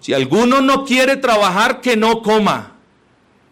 Si 0.00 0.14
alguno 0.14 0.62
no 0.62 0.84
quiere 0.84 1.16
trabajar, 1.16 1.80
que 1.80 1.96
no 1.96 2.22
coma. 2.22 2.76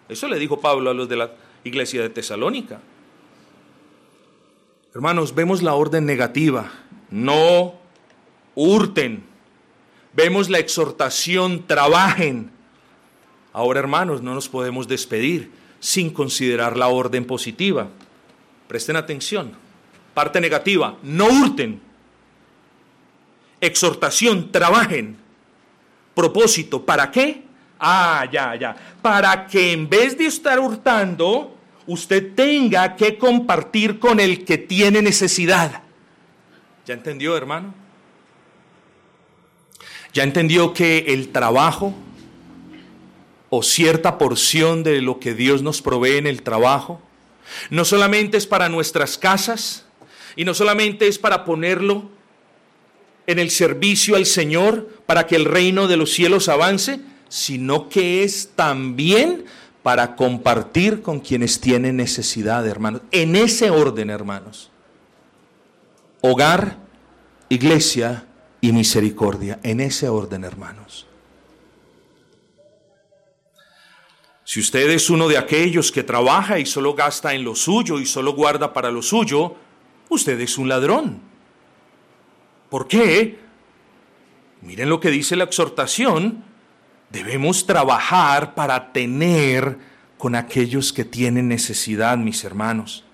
Eso 0.09 0.27
le 0.29 0.39
dijo 0.39 0.61
Pablo 0.61 0.91
a 0.91 0.95
los 0.95 1.09
de 1.09 1.17
la 1.17 1.33
iglesia 1.65 2.01
de 2.01 2.09
Tesalónica. 2.09 2.81
Hermanos, 4.95 5.35
vemos 5.35 5.63
la 5.63 5.75
orden 5.75 6.07
negativa. 6.07 6.73
No 7.11 7.75
hurten. 8.55 9.23
Vemos 10.15 10.49
la 10.49 10.59
exhortación, 10.59 11.67
trabajen. 11.67 12.51
Ahora, 13.53 13.81
hermanos, 13.81 14.23
no 14.23 14.35
nos 14.35 14.49
podemos 14.49 14.89
despedir 14.89 15.51
sin 15.87 16.11
considerar 16.11 16.77
la 16.77 16.89
orden 16.89 17.25
positiva. 17.25 17.87
Presten 18.67 18.97
atención. 18.97 19.53
Parte 20.15 20.41
negativa, 20.41 20.99
no 21.05 21.27
hurten. 21.27 21.81
Exhortación, 23.61 24.51
trabajen. 24.51 25.17
Propósito, 26.13 26.85
¿para 26.85 27.09
qué? 27.13 27.45
Ah, 27.79 28.27
ya, 28.33 28.57
ya. 28.57 28.75
Para 29.01 29.47
que 29.47 29.71
en 29.71 29.89
vez 29.89 30.19
de 30.19 30.27
estar 30.27 30.59
hurtando, 30.59 31.57
usted 31.87 32.35
tenga 32.35 32.97
que 32.97 33.17
compartir 33.17 34.01
con 34.01 34.19
el 34.19 34.45
que 34.45 34.59
tiene 34.59 35.01
necesidad. 35.01 35.85
¿Ya 36.85 36.95
entendió, 36.95 37.37
hermano? 37.37 37.73
¿Ya 40.13 40.25
entendió 40.25 40.73
que 40.73 41.05
el 41.07 41.29
trabajo 41.29 41.95
o 43.51 43.63
cierta 43.63 44.19
porción 44.19 44.83
de 44.83 45.01
lo 45.01 45.21
que 45.21 45.35
Dios 45.35 45.63
nos 45.63 45.83
provee 45.83 46.17
en 46.17 46.27
el 46.27 46.43
trabajo 46.43 47.01
no 47.71 47.85
solamente 47.85 48.37
es 48.37 48.47
para 48.47 48.69
nuestras 48.69 49.19
casas 49.19 49.85
y 50.35 50.45
no 50.45 50.55
solamente 50.55 51.09
es 51.09 51.19
para 51.19 51.45
ponerlo 51.45 52.11
en 53.27 53.39
el 53.39 53.51
servicio 53.51 54.17
al 54.17 54.27
Señor 54.27 54.89
para 55.07 55.27
que 55.27 55.37
el 55.37 55.45
reino 55.45 55.89
de 55.89 55.97
los 55.97 56.13
cielos 56.13 56.49
avance, 56.49 57.01
sino 57.29 57.89
que 57.89 58.23
es 58.23 58.51
también 58.55 59.45
para 59.83 60.17
compartir 60.17 61.03
con 61.03 61.21
quienes 61.21 61.61
tienen 61.61 61.97
necesidad, 61.97 62.67
hermanos. 62.67 63.03
En 63.13 63.37
ese 63.37 63.71
orden, 63.71 64.11
hermanos. 64.11 64.71
Hogar, 66.21 66.79
iglesia 67.49 68.27
y 68.61 68.73
misericordia. 68.73 69.61
En 69.63 69.81
ese 69.81 70.09
orden, 70.09 70.45
hermanos. 70.45 71.07
Si 74.47 74.61
usted 74.61 74.89
es 74.89 75.11
uno 75.11 75.29
de 75.29 75.37
aquellos 75.37 75.93
que 75.93 76.03
trabaja 76.03 76.59
y 76.59 76.65
solo 76.65 76.95
gasta 76.95 77.35
en 77.35 77.45
lo 77.45 77.55
suyo 77.55 77.99
y 77.99 78.07
solo 78.07 78.33
guarda 78.33 78.73
para 78.73 78.91
lo 78.91 79.03
suyo, 79.03 79.57
usted 80.09 80.41
es 80.41 80.57
un 80.57 80.69
ladrón. 80.71 81.21
¿Por 82.71 82.89
qué? 82.89 83.39
Miren 84.63 84.89
lo 84.89 85.01
que 85.01 85.11
dice 85.11 85.37
la 85.37 85.45
exhortación 85.45 86.45
Debemos 87.11 87.67
trabajar 87.67 88.55
para 88.55 88.93
tener 88.93 89.79
con 90.19 90.35
aquellos 90.35 90.93
que 90.93 91.05
tienen 91.05 91.49
necesidad, 91.49 92.19
mis 92.19 92.43
hermanos. 92.45 93.05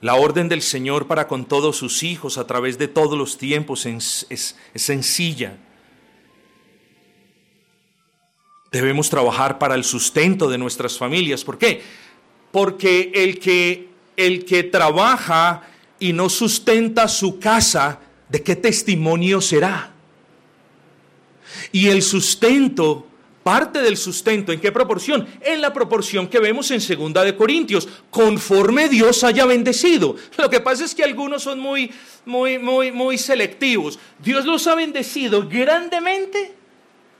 La 0.00 0.14
orden 0.14 0.48
del 0.48 0.62
Señor 0.62 1.06
para 1.06 1.28
con 1.28 1.44
todos 1.44 1.76
sus 1.76 2.02
hijos 2.02 2.38
a 2.38 2.46
través 2.46 2.78
de 2.78 2.88
todos 2.88 3.18
los 3.18 3.36
tiempos 3.38 3.86
es, 3.86 4.26
es, 4.30 4.56
sencilla. 4.74 5.58
Debemos 8.74 9.08
trabajar 9.08 9.60
para 9.60 9.76
el 9.76 9.84
sustento 9.84 10.50
de 10.50 10.58
nuestras 10.58 10.98
familias. 10.98 11.44
¿Por 11.44 11.58
qué? 11.58 11.80
Porque 12.50 13.12
el 13.14 13.38
que, 13.38 13.88
el 14.16 14.44
que 14.44 14.64
trabaja 14.64 15.62
y 16.00 16.12
no 16.12 16.28
sustenta 16.28 17.06
su 17.06 17.38
casa, 17.38 18.00
¿de 18.28 18.42
qué 18.42 18.56
testimonio 18.56 19.40
será? 19.40 19.92
Y 21.70 21.86
el 21.86 22.02
sustento, 22.02 23.06
parte 23.44 23.80
del 23.80 23.96
sustento, 23.96 24.50
¿en 24.50 24.58
qué 24.58 24.72
proporción? 24.72 25.24
En 25.40 25.60
la 25.60 25.72
proporción 25.72 26.26
que 26.26 26.40
vemos 26.40 26.68
en 26.72 26.80
Segunda 26.80 27.22
de 27.22 27.36
Corintios, 27.36 27.88
conforme 28.10 28.88
Dios 28.88 29.22
haya 29.22 29.46
bendecido. 29.46 30.16
Lo 30.36 30.50
que 30.50 30.58
pasa 30.58 30.84
es 30.84 30.96
que 30.96 31.04
algunos 31.04 31.44
son 31.44 31.60
muy, 31.60 31.92
muy, 32.26 32.58
muy, 32.58 32.90
muy 32.90 33.18
selectivos. 33.18 34.00
Dios 34.18 34.44
los 34.44 34.66
ha 34.66 34.74
bendecido 34.74 35.48
grandemente, 35.48 36.63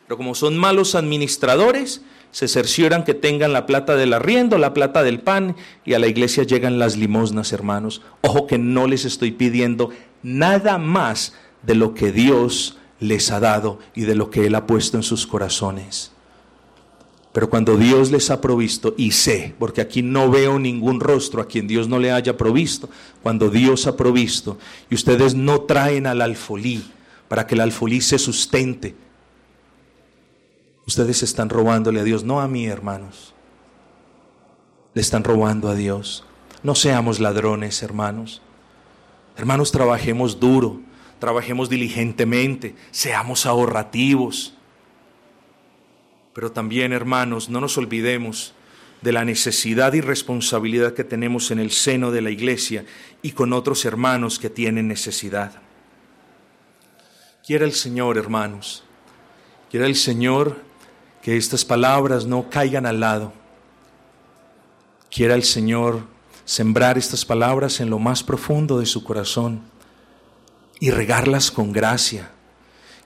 pero 0.07 0.17
como 0.17 0.35
son 0.35 0.57
malos 0.57 0.95
administradores, 0.95 2.03
se 2.31 2.49
cercioran 2.49 3.05
que 3.05 3.15
tengan 3.15 3.53
la 3.53 3.65
plata 3.65 3.95
del 3.95 4.13
arriendo, 4.13 4.59
la 4.59 4.75
plata 4.75 5.03
del 5.03 5.21
pan, 5.21 5.55
y 5.85 5.95
a 5.95 5.99
la 5.99 6.09
iglesia 6.09 6.43
llegan 6.43 6.81
las 6.81 6.97
limosnas, 6.97 7.53
hermanos. 7.53 8.03
Ojo 8.23 8.47
que 8.47 8.59
no 8.59 8.89
les 8.89 9.05
estoy 9.05 9.31
pidiendo 9.31 9.91
nada 10.23 10.79
más 10.79 11.35
de 11.63 11.77
lo 11.77 11.95
que 11.95 12.11
Dios 12.11 12.77
les 12.99 13.31
ha 13.31 13.39
dado 13.39 13.79
y 13.95 14.03
de 14.03 14.15
lo 14.15 14.31
que 14.31 14.47
Él 14.47 14.57
ha 14.57 14.67
puesto 14.67 14.97
en 14.97 15.05
sus 15.05 15.27
corazones. 15.27 16.11
Pero 17.33 17.51
cuando 17.51 17.77
Dios 17.77 18.11
les 18.11 18.31
ha 18.31 18.41
provisto, 18.41 18.95
y 18.97 19.13
sé, 19.13 19.55
porque 19.59 19.81
aquí 19.81 20.03
no 20.03 20.31
veo 20.31 20.59
ningún 20.59 21.01
rostro 21.01 21.41
a 21.41 21.49
quien 21.49 21.67
Dios 21.67 21.89
no 21.89 21.99
le 21.99 22.13
haya 22.13 22.37
provisto, 22.37 22.89
cuando 23.23 23.51
Dios 23.51 23.87
ha 23.87 23.97
provisto, 23.97 24.59
y 24.91 24.95
ustedes 24.95 25.35
no 25.35 25.63
traen 25.63 26.07
al 26.07 26.21
alfolí 26.21 26.85
para 27.29 27.47
que 27.47 27.55
el 27.55 27.61
alfolí 27.61 28.01
se 28.01 28.19
sustente, 28.19 28.95
ustedes 30.87 31.23
están 31.23 31.49
robándole 31.49 32.01
a 32.01 32.05
Dios, 32.05 32.25
no 32.25 32.41
a 32.41 32.49
mí, 32.49 32.67
hermanos. 32.67 33.35
Le 34.95 35.01
están 35.01 35.25
robando 35.25 35.69
a 35.69 35.75
Dios. 35.75 36.25
No 36.63 36.75
seamos 36.75 37.21
ladrones, 37.21 37.83
hermanos. 37.83 38.43
Hermanos, 39.37 39.73
trabajemos 39.73 40.39
duro 40.39 40.81
trabajemos 41.25 41.71
diligentemente, 41.71 42.75
seamos 42.91 43.47
ahorrativos. 43.47 44.53
Pero 46.35 46.53
también, 46.53 46.93
hermanos, 46.93 47.49
no 47.49 47.63
nos 47.63 47.79
olvidemos 47.79 48.53
de 49.01 49.13
la 49.13 49.25
necesidad 49.25 49.95
y 49.95 50.03
responsabilidad 50.03 50.93
que 50.93 51.03
tenemos 51.03 51.51
en 51.51 51.61
el 51.61 51.71
seno 51.71 52.11
de 52.11 52.21
la 52.21 52.31
iglesia 52.31 52.85
y 53.23 53.33
con 53.33 53.55
otros 53.55 53.87
hermanos 53.87 54.39
que 54.39 54.51
tienen 54.51 54.87
necesidad. 54.87 55.63
Quiera 57.47 57.65
el 57.65 57.73
Señor, 57.73 58.19
hermanos, 58.19 58.85
quiera 59.71 59.87
el 59.87 59.97
Señor 59.97 60.63
que 61.25 61.39
estas 61.39 61.65
palabras 61.65 62.27
no 62.27 62.51
caigan 62.51 62.85
al 62.85 63.01
lado. 63.01 63.33
Quiera 65.11 65.35
el 65.35 65.43
Señor 65.43 66.03
sembrar 66.45 66.99
estas 66.99 67.25
palabras 67.25 67.81
en 67.81 67.89
lo 67.89 67.99
más 67.99 68.23
profundo 68.23 68.79
de 68.79 68.85
su 68.85 69.03
corazón 69.03 69.63
y 70.81 70.91
regarlas 70.91 71.51
con 71.51 71.73
gracia. 71.73 72.31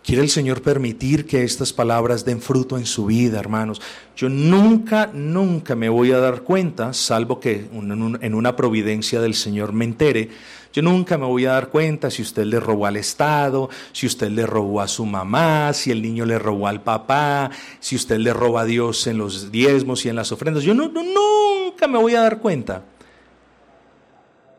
Quiere 0.03 0.23
el 0.23 0.31
Señor 0.31 0.63
permitir 0.63 1.27
que 1.27 1.45
estas 1.45 1.73
palabras 1.73 2.25
den 2.25 2.43
fruto 2.43 2.77
en 2.77 2.87
su 2.87 3.07
vida, 3.07 3.39
hermanos. 3.39 3.81
Yo 4.17 4.29
nunca, 4.29 5.11
nunca 5.15 5.77
me 5.77 5.89
voy 5.89 6.11
a 6.11 6.19
dar 6.19 6.43
cuenta, 6.43 6.95
salvo 6.95 7.39
que 7.39 7.69
en 7.73 8.35
una 8.35 8.57
providencia 8.57 9.21
del 9.21 9.35
Señor 9.35 9.73
me 9.73 9.85
entere, 9.85 10.31
yo 10.79 10.83
nunca 10.83 11.19
me 11.19 11.27
voy 11.27 11.45
a 11.45 11.55
dar 11.55 11.71
cuenta 11.71 12.09
si 12.09 12.23
usted 12.23 12.45
le 12.45 12.61
robó 12.61 12.87
al 12.87 12.97
Estado, 12.97 13.69
si 13.91 14.07
usted 14.07 14.31
le 14.31 14.47
robó 14.47 14.81
a 14.81 14.87
su 14.87 15.05
mamá, 15.05 15.73
si 15.73 15.91
el 15.91 16.01
niño 16.01 16.25
le 16.25 16.39
robó 16.39 16.69
al 16.69 16.85
papá, 16.85 17.51
si 17.81 17.97
usted 17.97 18.19
le 18.19 18.33
roba 18.33 18.61
a 18.61 18.65
Dios 18.65 19.09
en 19.09 19.19
los 19.19 19.51
diezmos 19.51 20.07
y 20.07 20.09
en 20.09 20.15
las 20.15 20.31
ofrendas. 20.31 20.63
Yo 20.63 20.75
no, 20.75 20.87
nunca 20.87 21.89
me 21.89 21.99
voy 21.99 22.15
a 22.15 22.21
dar 22.21 22.39
cuenta. 22.39 22.85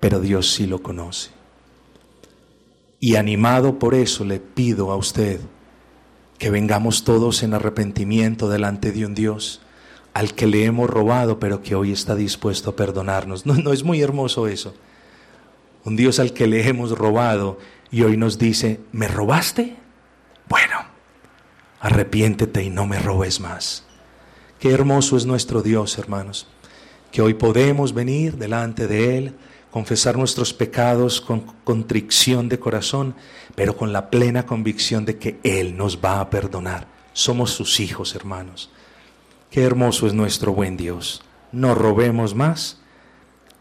Pero 0.02 0.20
Dios 0.20 0.52
sí 0.52 0.68
lo 0.68 0.84
conoce. 0.84 1.30
Y 3.00 3.16
animado 3.16 3.80
por 3.80 3.96
eso 3.96 4.26
le 4.26 4.42
pido 4.42 4.92
a 4.92 4.98
usted 4.98 5.40
que 6.38 6.50
vengamos 6.50 7.06
todos 7.06 7.44
en 7.44 7.54
arrepentimiento 7.54 8.50
delante 8.50 8.92
de 8.92 9.06
un 9.06 9.16
Dios 9.16 9.62
al 10.14 10.34
que 10.34 10.48
le 10.48 10.66
hemos 10.66 10.90
robado, 10.90 11.40
pero 11.40 11.62
que 11.62 11.76
hoy 11.76 11.94
está 11.94 12.14
dispuesto 12.14 12.72
a 12.72 12.76
perdonarnos. 12.76 13.46
No, 13.46 13.54
no 13.54 13.72
es 13.72 13.86
muy 13.86 14.02
hermoso 14.02 14.50
eso. 14.50 14.74
Un 15.90 15.96
Dios 15.96 16.20
al 16.20 16.34
que 16.34 16.46
le 16.46 16.68
hemos 16.68 16.92
robado 16.92 17.58
y 17.90 18.04
hoy 18.04 18.16
nos 18.16 18.38
dice, 18.38 18.80
¿me 18.92 19.08
robaste? 19.08 19.76
Bueno, 20.48 20.76
arrepiéntete 21.80 22.62
y 22.62 22.70
no 22.70 22.86
me 22.86 23.00
robes 23.00 23.40
más. 23.40 23.86
Qué 24.60 24.70
hermoso 24.70 25.18
es 25.18 25.26
nuestro 25.26 25.64
Dios, 25.64 25.98
hermanos, 25.98 26.46
que 27.12 27.24
hoy 27.24 27.34
podemos 27.34 27.96
venir 27.96 28.38
delante 28.38 28.86
de 28.86 29.18
Él 29.18 29.36
confesar 29.72 30.16
nuestros 30.16 30.54
pecados 30.54 31.22
con 31.22 31.40
contrición 31.64 32.50
de 32.50 32.60
corazón, 32.60 33.16
pero 33.56 33.76
con 33.76 33.92
la 33.92 34.12
plena 34.12 34.46
convicción 34.46 35.06
de 35.06 35.18
que 35.18 35.40
Él 35.42 35.76
nos 35.76 35.98
va 36.06 36.22
a 36.22 36.30
perdonar. 36.30 36.86
Somos 37.14 37.50
sus 37.50 37.80
hijos, 37.80 38.14
hermanos. 38.14 38.70
Qué 39.50 39.64
hermoso 39.64 40.06
es 40.06 40.14
nuestro 40.14 40.54
buen 40.54 40.78
Dios. 40.78 41.24
No 41.52 41.74
robemos 41.74 42.36
más 42.36 42.78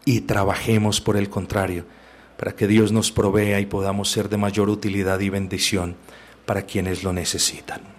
y 0.05 0.21
trabajemos 0.21 1.01
por 1.01 1.17
el 1.17 1.31
contrario, 1.31 1.85
para 2.39 2.55
que 2.55 2.67
Dios 2.67 2.93
nos 2.93 3.11
provea 3.11 3.59
y 3.59 3.65
podamos 3.65 4.09
ser 4.09 4.29
de 4.29 4.37
mayor 4.37 4.69
utilidad 4.69 5.19
y 5.19 5.29
bendición 5.29 5.97
para 6.45 6.61
quienes 6.61 7.03
lo 7.03 7.11
necesitan. 7.11 7.98